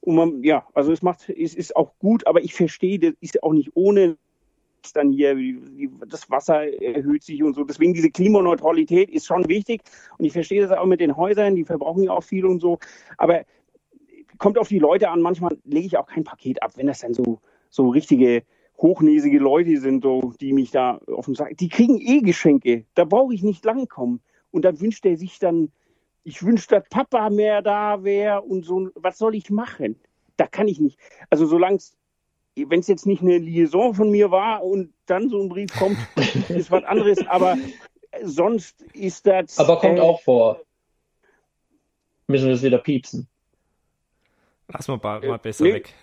[0.00, 3.42] und man, ja, also es macht, es ist auch gut, aber ich verstehe, das ist
[3.42, 4.16] auch nicht ohne
[4.94, 5.36] dann hier,
[6.08, 7.62] das Wasser erhöht sich und so.
[7.62, 9.82] Deswegen diese Klimaneutralität ist schon wichtig.
[10.18, 12.78] Und ich verstehe das auch mit den Häusern, die verbrauchen ja auch viel und so.
[13.16, 13.44] Aber
[14.38, 15.22] kommt auf die Leute an.
[15.22, 17.38] Manchmal lege ich auch kein Paket ab, wenn das dann so,
[17.70, 18.42] so richtige
[18.78, 22.84] hochnäsige Leute sind, so, die mich da den Sack, die kriegen eh Geschenke.
[22.94, 24.20] Da brauche ich nicht langkommen.
[24.50, 25.70] Und dann wünscht er sich dann,
[26.24, 28.90] ich wünschte, dass Papa mehr da wäre und so.
[28.94, 30.00] Was soll ich machen?
[30.36, 30.98] Da kann ich nicht.
[31.30, 31.96] Also solange es
[32.54, 35.96] wenn es jetzt nicht eine Liaison von mir war und dann so ein Brief kommt,
[36.50, 37.26] ist was anderes.
[37.26, 37.56] Aber
[38.22, 39.58] sonst ist das.
[39.58, 40.60] Aber kommt äh, auch vor.
[42.26, 43.26] Müssen wir das wieder piepsen.
[44.68, 45.72] Lass mal, ba- Äh, mal besser nee.
[45.74, 45.94] weg.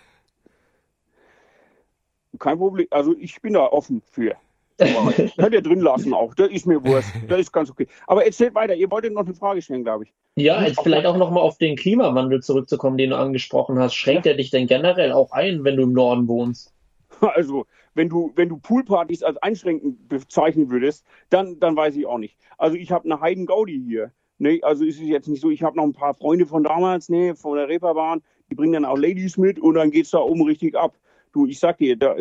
[2.38, 2.86] Kein Problem.
[2.90, 4.36] Also ich bin da offen für.
[5.38, 6.34] Könnt ihr drin lassen auch.
[6.34, 7.10] Das ist mir wurscht.
[7.28, 7.86] Das ist ganz okay.
[8.06, 8.74] Aber erzählt weiter.
[8.74, 10.14] Ihr wolltet noch eine Frage stellen, glaube ich.
[10.36, 13.94] Ja, jetzt vielleicht auch nochmal auf den Klimawandel zurückzukommen, den du angesprochen hast.
[13.94, 16.74] Schränkt er dich denn generell auch ein, wenn du im Norden wohnst?
[17.20, 22.16] Also, wenn du, wenn du Poolpartys als einschränkend bezeichnen würdest, dann, dann weiß ich auch
[22.16, 22.38] nicht.
[22.56, 24.10] Also, ich habe eine Heiden Gaudi hier.
[24.40, 27.10] Ne, also ist es jetzt nicht so, ich habe noch ein paar Freunde von damals,
[27.10, 30.40] ne, von der Reeperbahn, die bringen dann auch Ladies mit und dann geht's da oben
[30.46, 30.96] richtig ab.
[31.34, 32.16] Du, ich sag dir, da,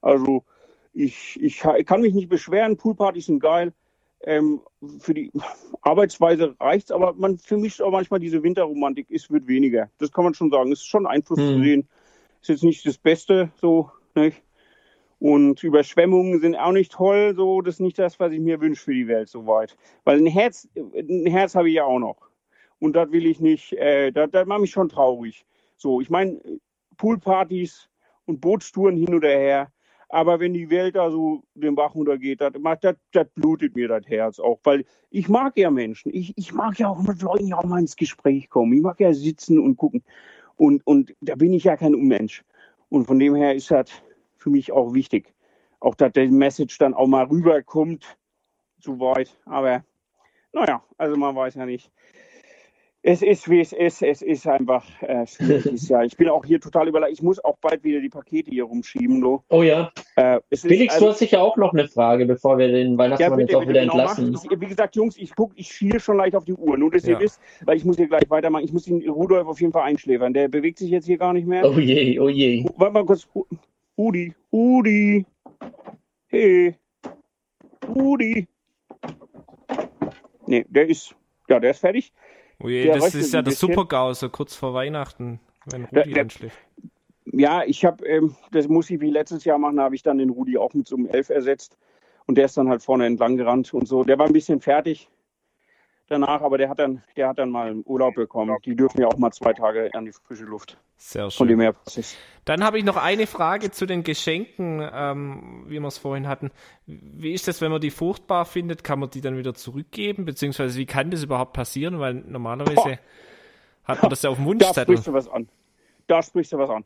[0.00, 0.42] also
[0.92, 3.72] ich, ich kann mich nicht beschweren, Poolpartys sind geil.
[4.24, 4.60] Ähm,
[5.00, 5.32] für die
[5.82, 9.90] Arbeitsweise reicht's, aber man vermischt auch manchmal diese Winterromantik, es wird weniger.
[9.98, 10.70] Das kann man schon sagen.
[10.70, 11.62] Es ist schon Einfluss zu Hm.
[11.62, 11.88] sehen.
[12.40, 14.42] Ist jetzt nicht das Beste, so, nicht?
[15.18, 18.82] Und Überschwemmungen sind auch nicht toll, so, das ist nicht das, was ich mir wünsche
[18.82, 19.76] für die Welt, soweit.
[20.02, 22.16] Weil ein Herz, ein Herz habe ich ja auch noch.
[22.80, 25.44] Und das will ich nicht, äh, das, das macht mich schon traurig.
[25.76, 26.40] So, ich meine,
[26.96, 27.88] Poolpartys
[28.26, 29.72] und Bootstouren hin oder her,
[30.12, 32.52] Aber wenn die Welt da so den Bach runtergeht, das,
[32.82, 34.60] das, das blutet mir das Herz auch.
[34.62, 36.14] Weil ich mag ja Menschen.
[36.14, 38.74] Ich, ich mag ja auch mit Leuten ja auch mal ins Gespräch kommen.
[38.74, 40.04] Ich mag ja sitzen und gucken.
[40.56, 42.44] Und, und da bin ich ja kein Unmensch.
[42.90, 43.88] Und von dem her ist das
[44.36, 45.32] für mich auch wichtig.
[45.80, 48.18] Auch, dass der Message dann auch mal rüberkommt,
[48.80, 49.34] so weit.
[49.46, 49.82] Aber
[50.52, 51.90] naja, also man weiß ja nicht.
[53.04, 54.00] Es ist, wie es ist.
[54.02, 55.88] Es ist einfach äh, schwierig.
[55.88, 56.04] ja.
[56.04, 57.14] Ich bin auch hier total überlegt.
[57.14, 59.20] Ich muss auch bald wieder die Pakete hier rumschieben.
[59.20, 59.42] So.
[59.48, 59.90] Oh ja.
[60.14, 62.96] Äh, es Felix, ist, also, du hast sicher auch noch eine Frage, bevor wir den
[62.96, 64.34] Weihnachtsmann bitte, jetzt auch bitte, wieder genau, entlassen.
[64.34, 66.78] Ich, wie gesagt, Jungs, ich guck, ich schiele schon leicht auf die Uhr.
[66.78, 67.14] Nur, dass Ja.
[67.14, 68.64] ihr wisst, weil ich muss hier gleich weitermachen.
[68.64, 70.32] Ich muss den Rudolf auf jeden Fall einschläfern.
[70.32, 71.64] Der bewegt sich jetzt hier gar nicht mehr.
[71.64, 72.64] Oh je, oh je.
[72.76, 73.26] Warte mal kurz.
[73.98, 75.26] Rudi, Rudi.
[76.28, 76.76] Hey.
[77.88, 78.46] Rudi.
[80.46, 81.16] Nee, der ist,
[81.48, 82.12] ja, der ist fertig.
[82.62, 83.70] Oh je, Der das ist ja der bisschen.
[83.70, 86.58] Super-GAU, so kurz vor Weihnachten, wenn Ja, Rudi der- anschläft.
[87.26, 90.18] Ja, ich habe, ähm, das muss ich wie letztes Jahr machen, da habe ich dann
[90.18, 91.76] den Rudi auch mit so einem Elf ersetzt.
[92.26, 94.04] Und der ist dann halt vorne entlang gerannt und so.
[94.04, 95.08] Der war ein bisschen fertig
[96.08, 98.56] danach, aber der hat dann, der hat dann mal einen Urlaub bekommen.
[98.64, 100.78] Die dürfen ja auch mal zwei Tage an die frische Luft.
[100.96, 101.74] Sehr Von dem schön.
[101.94, 102.04] her.
[102.44, 106.50] Dann habe ich noch eine Frage zu den Geschenken, ähm, wie wir es vorhin hatten.
[106.86, 108.84] Wie ist das, wenn man die furchtbar findet?
[108.84, 110.24] Kann man die dann wieder zurückgeben?
[110.24, 111.98] Beziehungsweise wie kann das überhaupt passieren?
[111.98, 112.98] Weil normalerweise
[113.84, 114.84] hat man das ja auf dem Da Wunschzettel.
[114.96, 115.48] sprichst du was an.
[116.06, 116.84] Da sprichst du was an.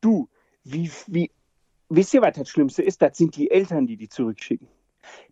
[0.00, 0.28] Du,
[0.64, 1.30] wie, wie,
[1.88, 3.00] wisst ihr, was das Schlimmste ist?
[3.02, 4.68] Das sind die Eltern, die die zurückschicken.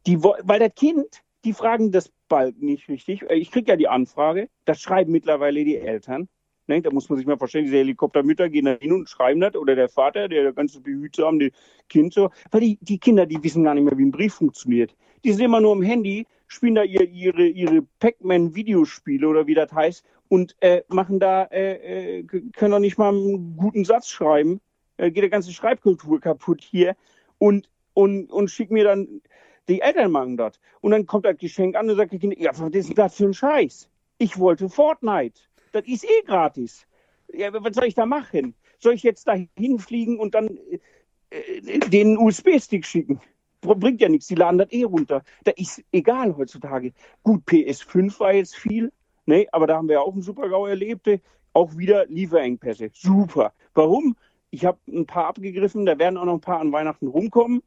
[0.06, 3.22] Die, weil das Kind, die fragen das bald nicht richtig.
[3.28, 6.28] Äh, Ich kriege ja die Anfrage, das schreiben mittlerweile die Eltern.
[6.66, 9.54] Ne, da muss man sich mal vorstellen, diese Helikoptermütter gehen da hin und schreiben das.
[9.54, 11.50] Oder der Vater, der ganze behütsam, das
[11.90, 12.30] Kind so.
[12.50, 14.96] Weil die, die Kinder, die wissen gar nicht mehr, wie ein Brief funktioniert.
[15.24, 19.70] Die sind immer nur am Handy, spielen da ihr, ihre, ihre Pac-Man-Videospiele oder wie das
[19.72, 24.60] heißt und äh, machen da, äh, äh, können doch nicht mal einen guten Satz schreiben.
[24.96, 26.96] Äh, geht der ganze Schreibkultur kaputt hier
[27.38, 29.20] und, und, und schicken mir dann,
[29.68, 30.58] die Eltern machen das.
[30.80, 33.16] Und dann kommt das Geschenk an und sagt, die Kinder, ja, was ist denn das
[33.16, 33.88] für ein Scheiß?
[34.18, 35.40] Ich wollte Fortnite.
[35.72, 36.86] Das ist eh gratis.
[37.32, 38.54] Ja, was soll ich da machen?
[38.78, 40.58] Soll ich jetzt da hinfliegen und dann
[41.30, 43.20] äh, den USB-Stick schicken?
[43.60, 45.22] Bringt ja nichts, die laden das eh runter.
[45.44, 46.92] Da ist egal heutzutage.
[47.22, 48.92] Gut, PS5 war jetzt viel,
[49.24, 49.46] ne?
[49.52, 51.08] aber da haben wir auch einen Super-GAU erlebt.
[51.52, 52.90] Auch wieder Lieferengpässe.
[52.92, 53.52] Super.
[53.74, 54.16] Warum?
[54.50, 57.62] Ich habe ein paar abgegriffen, da werden auch noch ein paar an Weihnachten rumkommen.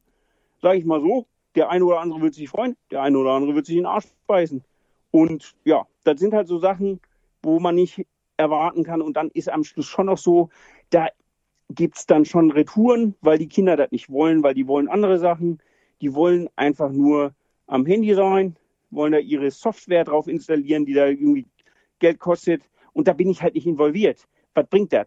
[0.60, 1.26] Sage ich mal so,
[1.56, 3.86] der eine oder andere wird sich freuen, der eine oder andere wird sich in den
[3.86, 4.62] Arsch beißen.
[5.10, 7.00] Und ja, das sind halt so Sachen,
[7.42, 9.02] wo man nicht erwarten kann.
[9.02, 10.50] Und dann ist am Schluss schon noch so,
[10.90, 11.08] da
[11.70, 15.18] gibt es dann schon Retouren, weil die Kinder das nicht wollen, weil die wollen andere
[15.18, 15.58] Sachen.
[16.00, 17.34] Die wollen einfach nur
[17.66, 18.56] am Handy sein,
[18.90, 21.46] wollen da ihre Software drauf installieren, die da irgendwie
[21.98, 22.62] Geld kostet.
[22.92, 24.26] Und da bin ich halt nicht involviert.
[24.54, 25.06] Was bringt das?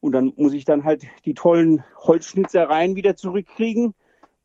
[0.00, 3.94] Und dann muss ich dann halt die tollen Holzschnitzereien wieder zurückkriegen.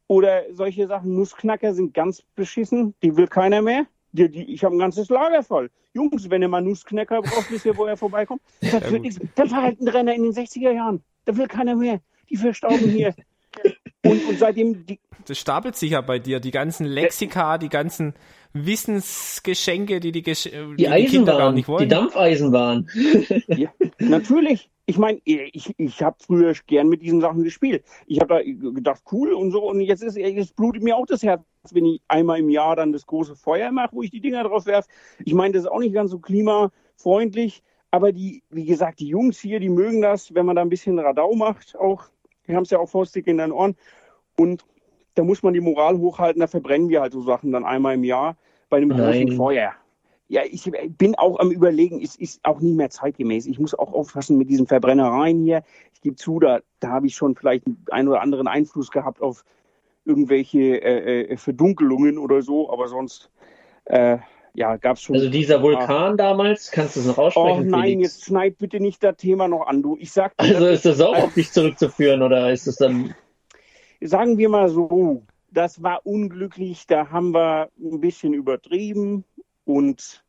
[0.08, 1.16] Oder solche Sachen.
[1.16, 2.94] Nussknacker sind ganz beschissen.
[3.02, 3.86] Die will keiner mehr.
[4.12, 5.70] Die, die, ich habe ein ganzes Lager voll.
[5.94, 8.42] Jungs, wenn ihr mal Nussknacker braucht, wisst ihr, wo er vorbeikommt.
[8.62, 9.06] Das Ja, wird.
[9.36, 11.04] Das war halt ein Renner in den 60er Jahren.
[11.26, 12.02] Da will keiner mehr.
[12.30, 13.14] Die verstauben hier.
[14.04, 18.14] Und, und seitdem, die, Das stapelt sich ja bei dir, die ganzen Lexika, die ganzen
[18.54, 21.90] Wissensgeschenke, die die, Gesch die, Die die Kinder gar nicht die wollen.
[21.90, 22.88] Dampfeisenbahn.
[23.48, 24.70] Ja, natürlich.
[24.88, 27.84] Ich meine, ich, ich habe früher gern mit diesen Sachen gespielt.
[28.06, 29.68] Ich habe da gedacht, cool und so.
[29.68, 32.94] Und jetzt, ist, jetzt blutet mir auch das Herz, wenn ich einmal im Jahr dann
[32.94, 34.88] das große Feuer mache, wo ich die Dinger drauf werfe.
[35.24, 37.64] Ich meine, das ist auch nicht ganz so klimafreundlich.
[37.90, 41.00] Aber die, wie gesagt, die Jungs hier, die mögen das, wenn man da ein bisschen
[41.00, 41.76] Radau macht.
[41.78, 42.04] Auch,
[42.48, 43.76] die haben es ja auch faustig in den Ohren.
[44.38, 44.66] Und
[45.16, 46.42] da muss man die Moral hochhalten.
[46.42, 48.38] Da verbrennen wir halt so Sachen dann einmal im Jahr
[48.70, 49.32] bei einem großen Nein.
[49.32, 49.74] Feuer.
[50.28, 53.46] Ja, ich bin auch am Überlegen, es ist auch nicht mehr zeitgemäß.
[53.46, 55.64] Ich muss auch aufpassen mit diesen Verbrennereien hier.
[55.94, 59.46] Ich gebe zu, da, da habe ich schon vielleicht einen oder anderen Einfluss gehabt auf
[60.04, 63.30] irgendwelche äh, äh, Verdunkelungen oder so, aber sonst
[63.86, 64.18] äh,
[64.56, 65.16] ja, gab es schon.
[65.16, 67.68] Also dieser Vulkan damals, kannst du es noch aussprechen?
[67.68, 68.16] oh nein, Felix?
[68.16, 69.96] jetzt schneid bitte nicht das Thema noch an, du.
[70.00, 73.14] Ich sag, Also ist das auch auf dich zurückzuführen oder ist es dann.
[74.02, 79.24] sagen wir mal so, das war unglücklich, da haben wir ein bisschen übertrieben
[79.66, 80.24] und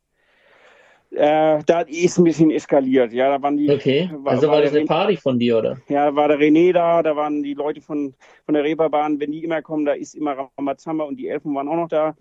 [1.11, 3.13] äh, da ist ein bisschen eskaliert.
[3.13, 3.71] Ja, da waren die.
[3.71, 5.77] Okay, war- also war war das eine Party von dir, oder?
[5.87, 8.13] Ja, da war der René da, da waren die Leute von,
[8.45, 11.67] von der Reeperbahn, wenn die immer kommen, da ist immer Ramazamba und die Elfen waren
[11.69, 12.15] auch noch da.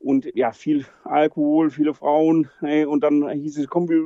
[0.00, 2.48] Und ja, viel Alkohol, viele Frauen.
[2.62, 4.00] Ey, und dann hieß es, komm, wir,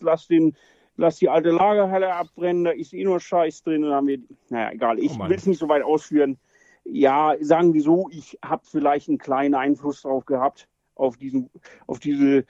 [0.00, 0.54] lass, den,
[0.96, 3.82] lass die alte Lagerhalle abbrennen, da ist eh nur Scheiß drin.
[3.82, 4.18] Und dann haben wir,
[4.50, 6.38] naja, egal, ich Oh will es nicht so weit ausführen.
[6.84, 11.50] Ja, sagen wir so, ich habe vielleicht einen kleinen Einfluss drauf gehabt, auf, diesen,
[11.86, 12.44] auf diese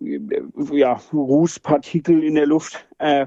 [0.00, 0.20] äh,
[0.72, 2.86] ja, Rußpartikel in der Luft.
[2.98, 3.26] Äh,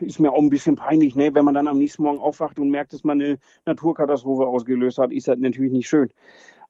[0.00, 1.32] ist mir auch ein bisschen peinlich, ne?
[1.34, 5.12] wenn man dann am nächsten Morgen aufwacht und merkt, dass man eine Naturkatastrophe ausgelöst hat,
[5.12, 6.10] ist das natürlich nicht schön.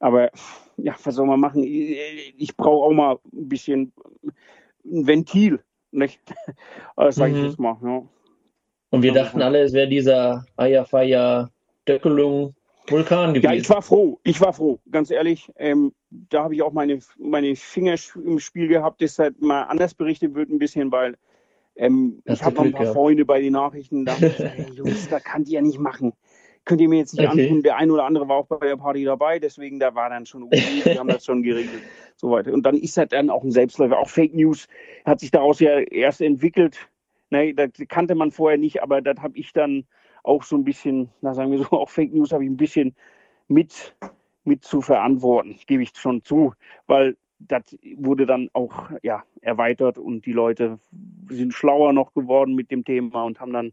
[0.00, 0.30] Aber
[0.76, 1.62] ja, was soll man machen?
[1.62, 3.92] Ich, ich brauche auch mal ein bisschen
[4.84, 5.60] ein Ventil,
[5.90, 6.20] nicht?
[6.96, 7.44] Das sage ich Mhm.
[7.46, 7.78] jetzt mal.
[7.82, 8.02] Ja.
[8.90, 11.50] Und wir dachten alle, es wäre dieser Eierfeier
[11.88, 12.54] Döckelung
[12.88, 14.18] Vulkan Ja, ich war froh.
[14.24, 15.50] Ich war froh, ganz ehrlich.
[15.56, 19.94] Ähm, da habe ich auch meine, meine Finger im Spiel gehabt, dass halt mal anders
[19.94, 21.16] berichtet wird ein bisschen, weil
[21.76, 22.96] ähm, ich habe noch ein paar gehabt.
[22.96, 24.04] Freunde bei den Nachrichten.
[24.04, 26.12] Da ich hey, Jungs, das kann die ja nicht machen.
[26.66, 27.42] Könnt ihr mir jetzt nicht Okay.
[27.42, 27.62] antun.
[27.62, 30.44] Der eine oder andere war auch bei der Party dabei, deswegen da war dann schon
[30.44, 30.56] okay,
[30.92, 31.82] die haben das schon geregelt.
[32.16, 32.52] So weiter.
[32.52, 33.98] Und dann ist das dann auch ein Selbstläufer.
[33.98, 34.66] Auch Fake News
[35.04, 36.78] hat sich daraus ja erst entwickelt.
[37.30, 39.86] Ne, das kannte man vorher nicht, aber das habe ich dann
[40.24, 42.94] auch so ein bisschen, na sagen wir so, auch Fake News habe ich ein bisschen
[43.48, 43.94] mit,
[44.44, 46.52] mit zu verantworten, gebe ich schon zu,
[46.86, 50.78] weil das wurde dann auch ja, erweitert und die Leute
[51.28, 53.72] sind schlauer noch geworden mit dem Thema und haben dann,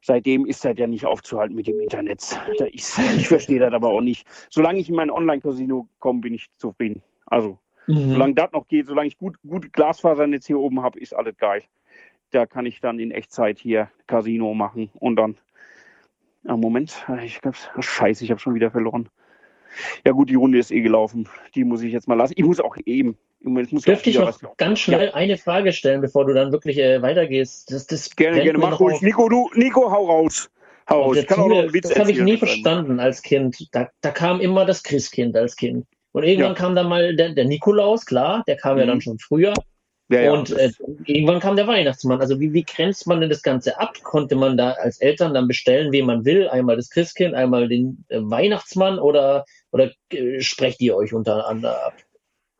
[0.00, 2.20] seitdem ist das ja nicht aufzuhalten mit dem Internet.
[2.72, 4.26] Ist, ich verstehe das aber auch nicht.
[4.50, 7.02] Solange ich in mein Online-Casino komme, bin ich zufrieden.
[7.26, 7.58] Also,
[7.88, 8.12] Mhm.
[8.12, 11.62] solange das noch geht, solange ich gut, gut Glasfasernetz hier oben habe, ist alles geil.
[12.30, 15.38] Da kann ich dann in Echtzeit hier Casino machen und dann.
[16.44, 19.08] Ja, Moment, ich glaube, scheiße, ich habe schon wieder verloren.
[20.04, 21.28] Ja gut, die Runde ist eh gelaufen.
[21.54, 22.34] Die muss ich jetzt mal lassen.
[22.36, 23.16] Ich muss auch eben.
[23.40, 26.50] Ich muss ja auch Dürfte ich noch ganz schnell eine Frage stellen, bevor du dann
[26.50, 27.70] wirklich äh, weitergehst?
[27.70, 28.96] Das, das Gerne, gerne, mach ruhig.
[28.96, 29.02] auf.
[29.02, 30.50] Nico, du, Nico, hau raus.
[30.88, 31.14] Hau raus.
[31.14, 33.68] der Ich kann auch einen Schule, Witz das habe ich nie verstanden als Kind.
[33.72, 35.86] Da, da kam immer das Christkind als Kind.
[36.12, 36.58] Und irgendwann Ja.
[36.58, 38.88] kam dann mal der, der Nikolaus, klar, der kam ja Mhm.
[38.88, 39.52] dann schon früher.
[40.10, 40.70] Ja, ja, und äh,
[41.04, 42.20] irgendwann kam der Weihnachtsmann.
[42.20, 43.94] Also wie, wie grenzt man denn das Ganze ab?
[44.02, 46.48] Konnte man da als Eltern dann bestellen, wen man will?
[46.48, 51.94] Einmal das Christkind, einmal den äh, Weihnachtsmann oder, oder äh, sprecht ihr euch untereinander ab?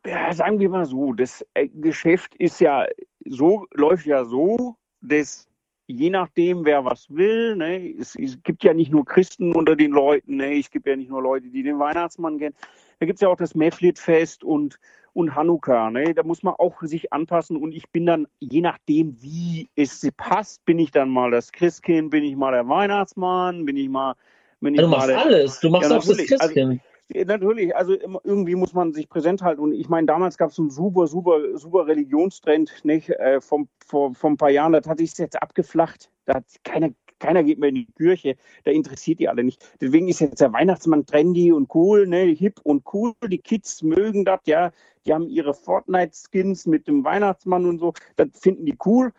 [0.05, 2.87] ja, sagen wir mal so, das äh, Geschäft ist ja
[3.25, 5.47] so, läuft ja so, dass
[5.87, 9.91] je nachdem, wer was will, ne, es, es gibt ja nicht nur Christen unter den
[9.91, 12.55] Leuten, ne, es gibt ja nicht nur Leute, die den Weihnachtsmann kennen,
[12.99, 14.79] da gibt es ja auch das Meflit-Fest und,
[15.13, 19.15] und Hanukkah, ne, da muss man auch sich anpassen und ich bin dann, je nachdem,
[19.21, 23.77] wie es passt, bin ich dann mal das Christkind, bin ich mal der Weihnachtsmann, bin
[23.77, 24.15] ich mal,
[24.61, 25.59] bin ich Also du mal machst der, alles.
[25.59, 26.31] Du machst Ja, auch das natürlich.
[26.33, 26.81] Also- Christkind.
[27.13, 29.61] ja, Natürlich, also immer- irgendwie muss man sich präsent halten.
[29.61, 33.09] Und ich meine, damals gab es einen super, super, super Religionstrend, nicht?
[33.09, 36.11] Äh, vom, vor, vor ein paar Jahren, das hat sich jetzt abgeflacht.
[36.25, 36.89] Da hat keiner,
[37.19, 39.63] keiner geht mehr in die Kirche, da interessiert die alle nicht.
[39.81, 42.23] Deswegen ist jetzt der Weihnachtsmann trendy und cool, ne?
[42.25, 43.13] hip und cool.
[43.27, 44.71] Die Kids mögen das, ja.
[45.05, 47.93] Die haben ihre Fortnite-Skins mit dem Weihnachtsmann und so.
[48.15, 49.11] Das finden die cool.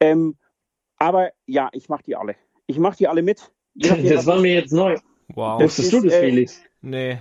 [0.00, 0.36] Ähm,
[0.98, 2.36] aber ja, ich mache die alle.
[2.66, 3.50] Ich mache die alle mit.
[3.74, 4.96] Das was war mir jetzt neu.
[5.28, 5.58] Wow.
[5.58, 6.62] Das Wusstest du das, äh, Felix?
[6.80, 7.18] Nee.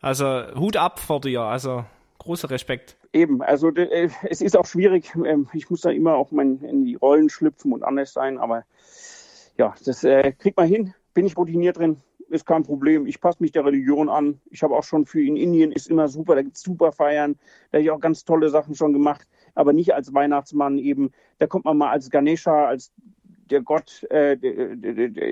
[0.00, 0.24] Also
[0.56, 1.42] Hut ab vor dir.
[1.42, 1.84] Also
[2.18, 2.96] großer Respekt.
[3.12, 5.12] Eben, also äh, es ist auch schwierig.
[5.24, 8.64] Ähm, ich muss da immer auch mein, in die Rollen schlüpfen und anders sein, aber
[9.58, 10.94] ja, das äh, kriegt man hin.
[11.14, 11.96] Bin ich routiniert drin,
[12.28, 13.06] ist kein Problem.
[13.06, 14.40] Ich passe mich der Religion an.
[14.50, 17.36] Ich habe auch schon für in Indien ist immer super, da gibt es super Feiern.
[17.70, 21.10] Da habe ich auch ganz tolle Sachen schon gemacht, aber nicht als Weihnachtsmann eben.
[21.38, 22.92] Da kommt man mal als Ganesha, als
[23.50, 24.36] der Gott, äh,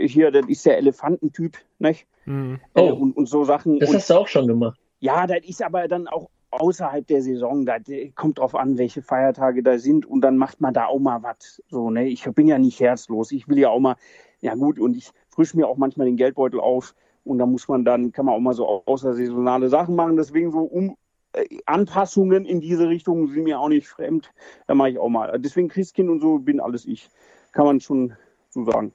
[0.09, 2.07] hier, das ist der Elefantentyp, nicht?
[2.24, 2.59] Mhm.
[2.74, 2.95] Äh, Oh.
[2.95, 3.79] und, und so Sachen.
[3.79, 4.81] Das und, hast du auch schon gemacht.
[5.01, 7.67] ja, das ist aber dann auch außerhalb der Saison.
[7.67, 7.77] Da
[8.15, 11.63] kommt drauf an, welche Feiertage da sind und dann macht man da auch mal was.
[11.69, 12.09] So, ne?
[12.09, 13.33] Ich bin ja nicht herzlos.
[13.33, 13.97] Ich will ja auch mal,
[14.41, 16.95] ja gut, und ich frische mir auch manchmal den Geldbeutel auf
[17.25, 20.17] und da muss man dann, kann man auch mal so außersaisonale Sachen machen.
[20.17, 20.97] Deswegen so um
[21.33, 24.33] äh, Anpassungen in diese Richtung sind mir auch nicht fremd.
[24.67, 25.39] Da mache ich auch mal.
[25.39, 27.09] Deswegen Christkind und so bin alles ich.
[27.53, 28.15] Kann man schon
[28.51, 28.93] so sagen.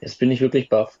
[0.00, 0.98] Jetzt bin ich wirklich baff.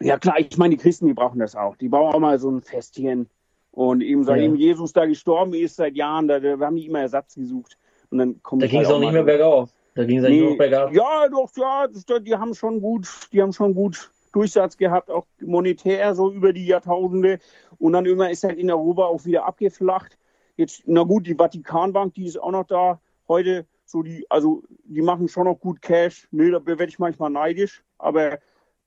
[0.00, 1.76] Ja klar, ich meine, die Christen, die brauchen das auch.
[1.76, 3.28] Die brauchen auch mal so ein Festchen.
[3.72, 4.68] Und eben seitdem Ja.
[4.68, 7.76] Jesus da gestorben ist, seit Jahren, da, da haben die immer Ersatz gesucht.
[8.10, 9.70] Und dann kommt Da ging es auch nicht mehr bergauf.
[9.94, 10.92] Da ging es eigentlich nur bergab.
[10.94, 11.86] Ja, doch, ja,
[12.18, 16.66] die haben schon gut, die haben schon gut Durchsatz gehabt, auch monetär so über die
[16.66, 17.38] Jahrtausende.
[17.78, 20.18] Und dann irgendwann ist halt in Europa auch wieder abgeflacht.
[20.56, 23.00] Jetzt, na gut, die Vatikanbank, die ist auch noch da.
[23.28, 26.26] Heute so die, also die machen schon noch gut Cash.
[26.30, 27.82] Nee, da werde ich manchmal neidisch.
[27.98, 28.38] Aber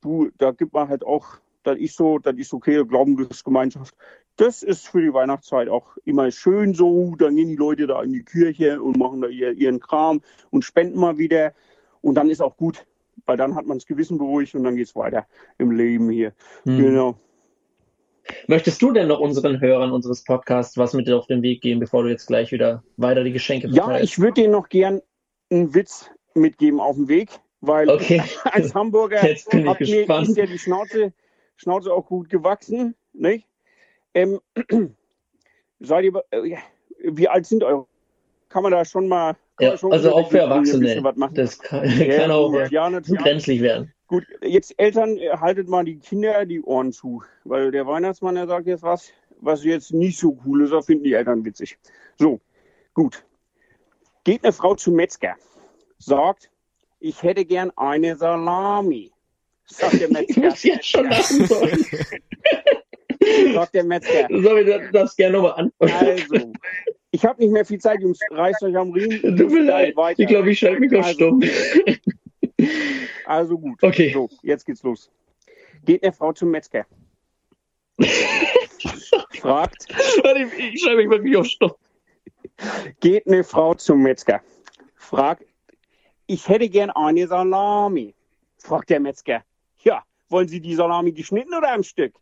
[0.02, 1.26] du, da gibt man halt auch,
[1.66, 3.96] das ist so, das ist okay, Glaubensgemeinschaft.
[4.38, 7.16] Das ist für die Weihnachtszeit auch immer schön so.
[7.18, 10.64] Dann gehen die Leute da in die Kirche und machen da ihr, ihren Kram und
[10.64, 11.54] spenden mal wieder.
[12.02, 12.86] Und dann ist auch gut,
[13.26, 15.26] weil dann hat man das Gewissen beruhigt und dann geht es weiter
[15.58, 16.34] im Leben hier.
[16.64, 16.78] Hm.
[16.78, 17.20] Genau.
[18.48, 22.04] Möchtest du denn noch unseren Hörern unseres Podcasts was mit auf den Weg geben, bevor
[22.04, 24.04] du jetzt gleich wieder weiter die Geschenke Ja, verteilst?
[24.14, 25.02] ich würde dir noch gern
[25.52, 27.30] einen Witz mitgeben auf dem Weg,
[27.62, 31.14] weil Okay, als Hamburger jetzt bin ich hat mir ist ja die Schnauze,
[31.56, 32.96] Schnauze auch gut gewachsen.
[33.14, 33.48] Nicht?
[34.14, 34.40] Ähm,
[35.80, 36.58] seid ihr, äh,
[37.04, 37.88] wie alt sind eure
[38.56, 39.36] kann man da schon mal.
[39.60, 41.04] Ja, schon also auch für Erwachsene.
[41.04, 41.36] was machen.
[41.36, 43.92] Das kann, Ja, kann auch ja, brenzlig werden.
[44.08, 48.48] Gut, jetzt Eltern, äh, haltet mal die Kinder die Ohren zu, weil der Weihnachtsmann, der
[48.48, 51.78] sagt jetzt was, was jetzt nicht so cool ist, das finden die Eltern witzig.
[52.18, 52.40] So,
[52.94, 53.26] gut.
[54.24, 55.36] Geht eine Frau zum Metzger,
[55.98, 56.50] sagt,
[57.00, 59.12] ich hätte gern eine Salami.
[59.68, 60.42] Sagt der Ich Metzger.
[60.42, 61.86] muss jetzt schon lachen sollen.
[63.54, 64.28] sagt der Metzger.
[64.30, 66.08] Sorry, du darfst gerne nochmal anfangen.
[66.08, 66.54] Also,
[67.12, 68.20] ich habe nicht mehr viel Zeit, Jungs.
[68.32, 69.38] Reißt euch am Riemen.
[69.38, 69.96] Tut mir leid.
[69.96, 70.20] Weiter.
[70.22, 71.40] Ich glaube, ich schalte mich auf Also.
[71.40, 71.42] stumm.
[73.26, 73.82] Also gut.
[73.82, 74.12] Okay.
[74.14, 75.10] So, jetzt geht's los.
[75.84, 76.86] Geht eine Frau zum Metzger.
[79.40, 81.72] Fragt, ich, ich schalte mich wirklich auf stumm.
[83.00, 84.42] geht eine Frau zum Metzger.
[84.96, 85.44] Fragt,
[86.28, 88.14] ich hätte gern eine Salami.
[88.58, 89.44] Fragt der Metzger.
[90.36, 92.14] Wollen Sie die Salami geschnitten oder am Stück?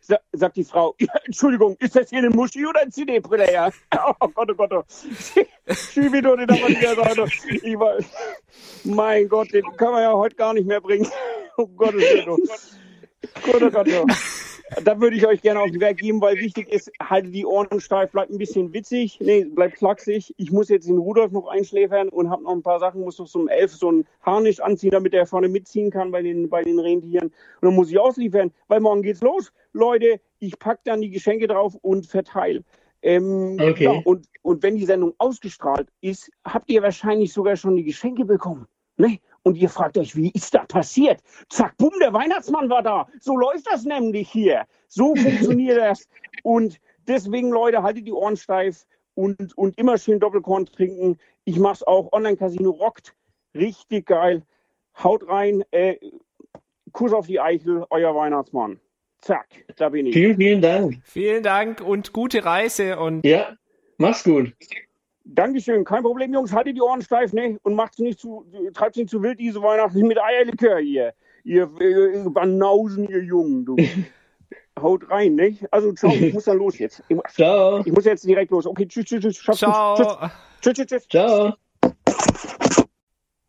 [0.00, 3.52] Sa sagt die Frau, ja, Entschuldigung, ist das hier eine Muschi oder ein CD-Brille?
[3.52, 3.70] Ja.
[4.18, 4.84] Oh Gott, oh Gott, oh.
[5.70, 7.98] Schiebe doch nicht auf die war,
[8.84, 11.06] mein Gott, den kann man ja heute gar nicht mehr bringen.
[11.58, 12.30] Oh Gottes Willen.
[12.30, 12.38] oh.
[13.44, 14.06] Gott, oh Gott, oh.
[14.82, 17.80] Da würde ich euch gerne auf den Werk geben, weil wichtig ist, haltet die Ohren
[17.80, 20.34] steif, bleibt ein bisschen witzig, nee, bleibt klacksig.
[20.38, 23.28] Ich muss jetzt den Rudolf noch einschläfern und habe noch ein paar Sachen, muss noch
[23.28, 26.64] so um elf so ein Harnisch anziehen, damit er vorne mitziehen kann bei den, bei
[26.64, 27.26] den Rentieren.
[27.26, 29.52] Und dann muss ich ausliefern, weil morgen geht's los.
[29.72, 32.64] Leute, ich pack dann die Geschenke drauf und verteile.
[33.02, 33.84] Ähm, Okay.
[33.84, 38.24] ja, und, und wenn die Sendung ausgestrahlt ist, habt ihr wahrscheinlich sogar schon die Geschenke
[38.24, 38.66] bekommen.
[38.96, 39.18] Ne?
[39.46, 41.20] Und ihr fragt euch, wie ist das passiert?
[41.50, 43.06] Zack, bumm, der Weihnachtsmann war da.
[43.20, 44.64] So läuft das nämlich hier.
[44.88, 46.08] So funktioniert das.
[46.42, 51.16] Und deswegen, Leute, haltet die Ohren steif und, und immer schön Doppelkorn trinken.
[51.44, 52.12] Ich mach's auch.
[52.12, 53.14] Online-Casino rockt.
[53.54, 54.42] Richtig geil.
[55.00, 55.62] Haut rein.
[55.70, 55.94] Äh,
[56.90, 58.80] Kuss auf die Eichel, euer Weihnachtsmann.
[59.20, 60.14] Zack, da bin ich.
[60.14, 60.98] Vielen, vielen Dank.
[61.04, 63.56] Vielen Dank und gute Reise und Ja,
[63.96, 64.54] mach's gut.
[65.28, 66.52] Dankeschön, kein Problem, Jungs.
[66.52, 67.58] Haltet die Ohren steif, ne?
[67.64, 71.14] Und macht's nicht zu, treibt's nicht zu wild diese Weihnachten mit Eierlikör hier.
[71.42, 73.76] Ihr, ihr Banausen, ihr Jungen, du.
[74.80, 75.56] Haut rein, ne?
[75.70, 77.02] Also, ciao, ich muss dann los jetzt.
[77.08, 77.80] Ich, Ciao.
[77.84, 78.66] ich muss jetzt direkt los.
[78.66, 79.36] Okay, tschüss, tschüss, tschüss.
[79.38, 79.96] Schaff's ciao.
[80.60, 81.08] Tschüss, tschüss, tschüss.
[81.08, 81.54] Ciao.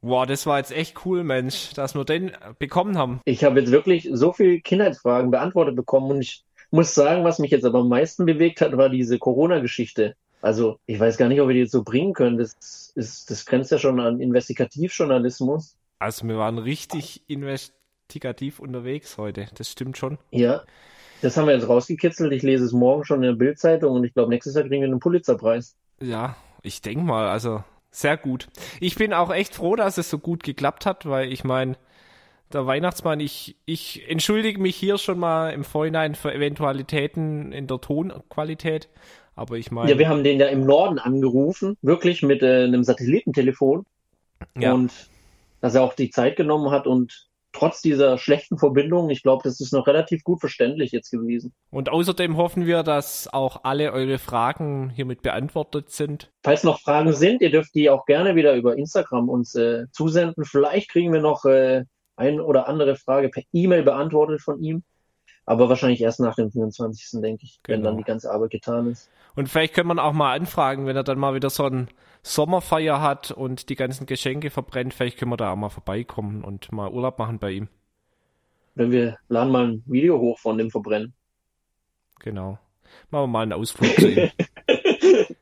[0.01, 3.19] Wow, das war jetzt echt cool, Mensch, dass wir den bekommen haben.
[3.25, 7.51] Ich habe jetzt wirklich so viele Kindheitsfragen beantwortet bekommen und ich muss sagen, was mich
[7.51, 10.15] jetzt aber am meisten bewegt hat, war diese Corona-Geschichte.
[10.41, 12.37] Also, ich weiß gar nicht, ob wir die jetzt so bringen können.
[12.37, 15.75] Das ist, das grenzt ja schon an Investigativjournalismus.
[15.99, 19.47] Also wir waren richtig investigativ unterwegs heute.
[19.55, 20.19] Das stimmt schon.
[20.31, 20.63] Ja,
[21.21, 22.31] das haben wir jetzt rausgekitzelt.
[22.33, 24.87] Ich lese es morgen schon in der Bild-Zeitung und ich glaube, nächstes Jahr kriegen wir
[24.87, 25.75] einen Pulitzerpreis.
[25.99, 28.47] Ja, ich denke mal, also sehr gut.
[28.79, 31.77] Ich bin auch echt froh, dass es so gut geklappt hat, weil ich meine,
[32.53, 37.81] der Weihnachtsmann, ich, ich entschuldige mich hier schon mal im Vorhinein für Eventualitäten in der
[37.81, 38.87] Tonqualität.
[39.37, 42.83] Aber ich meine, Ja, wir haben den ja im Norden angerufen, wirklich mit äh, einem
[42.83, 43.85] Satellitentelefon
[44.57, 44.91] ja, und
[45.61, 49.59] dass er auch die Zeit genommen hat und trotz dieser schlechten Verbindung, ich glaube, das
[49.59, 51.53] ist noch relativ gut verständlich jetzt gewesen.
[51.69, 56.31] und außerdem hoffen wir, dass auch alle eure Fragen hiermit beantwortet sind.
[56.43, 60.45] Falls noch Fragen sind, ihr dürft die auch gerne wieder über Instagram uns äh, zusenden.
[60.45, 61.85] Vielleicht kriegen wir noch äh,
[62.15, 64.83] ein oder andere Frage per E-Mail beantwortet von ihm.
[65.47, 67.21] Aber wahrscheinlich erst nach dem 24.
[67.21, 67.89] denke ich, wenn Genau.
[67.89, 69.09] dann die ganze Arbeit getan ist.
[69.35, 71.87] Und vielleicht können wir auch mal anfragen, wenn er dann mal wieder so ein
[72.21, 76.71] Sommerfeier hat und die ganzen Geschenke verbrennt, vielleicht können wir da auch mal vorbeikommen und
[76.71, 77.69] mal Urlaub machen bei ihm.
[78.75, 81.13] Wenn wir laden mal ein Video hoch von dem Verbrennen.
[82.19, 82.59] Genau.
[83.09, 84.29] Machen wir mal einen Ausflug zu ihm.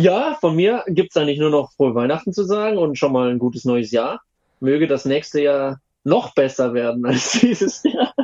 [0.00, 3.40] Ja, von mir gibt's eigentlich nur noch frohe Weihnachten zu sagen und schon mal ein
[3.40, 4.20] gutes neues Jahr.
[4.60, 8.14] Möge das nächste Jahr noch besser werden als dieses Jahr.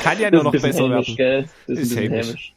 [0.00, 1.16] Kann ja nur noch besser hämisch, werden.
[1.16, 1.48] gell?
[1.66, 2.26] Das Ist ist hämisch.
[2.28, 2.54] hämisch.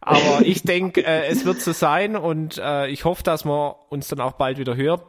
[0.00, 4.08] Aber ich denke, äh, es wird so sein und äh, ich hoffe, dass man uns
[4.08, 5.02] dann auch bald wieder hört.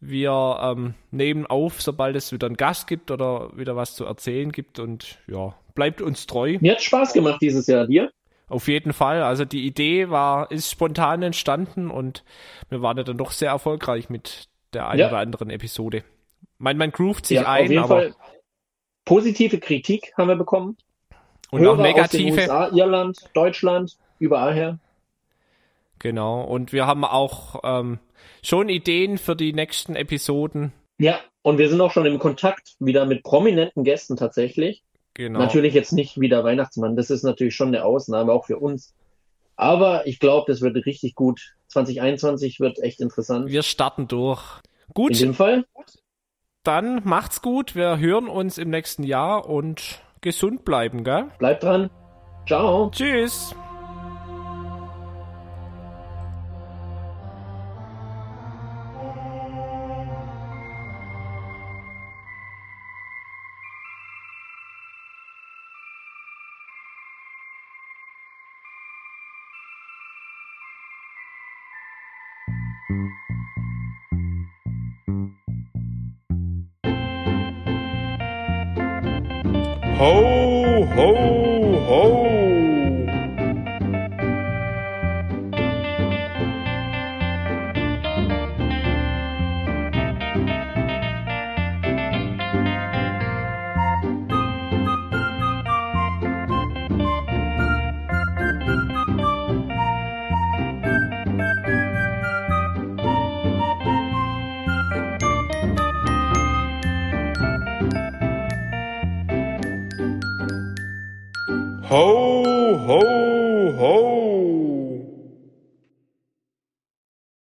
[0.00, 4.50] Wir ähm, nehmen auf, sobald es wieder einen Gast gibt oder wieder was zu erzählen
[4.50, 6.58] gibt und ja, bleibt uns treu.
[6.60, 7.86] Mir hat Spaß gemacht dieses Jahr.
[7.86, 8.10] Dir?
[8.48, 9.22] Auf jeden Fall.
[9.22, 12.24] Also die Idee war, ist spontan entstanden und
[12.68, 15.08] wir waren ja dann doch sehr erfolgreich mit der einen Ja.
[15.08, 16.02] oder anderen Episode.
[16.58, 18.14] Mein, man groovt sich Ja, auf ein, jeden aber Fall
[19.04, 20.76] positive Kritik haben wir bekommen.
[21.52, 22.40] Und Hörer auch negative.
[22.40, 24.78] USA, Irland, Deutschland, überall her.
[25.98, 26.42] Genau.
[26.42, 28.00] Und wir haben auch ähm,
[28.42, 30.72] schon Ideen für die nächsten Episoden.
[30.98, 34.82] Ja, und wir sind auch schon im Kontakt wieder mit prominenten Gästen tatsächlich.
[35.14, 35.40] Genau.
[35.40, 38.94] Natürlich jetzt nicht wie der Weihnachtsmann, das ist natürlich schon eine Ausnahme, auch für uns.
[39.56, 41.54] Aber ich glaube, das wird richtig gut.
[41.68, 43.48] 2021 wird echt interessant.
[43.48, 44.42] Wir starten durch.
[44.88, 45.64] In Gut, dem Fall,
[46.64, 47.74] dann macht's gut.
[47.74, 51.26] Wir hören uns im nächsten Jahr und gesund bleiben, gell?
[51.38, 51.90] bleibt dran.
[52.46, 52.90] Ciao.
[52.90, 53.54] Tschüss.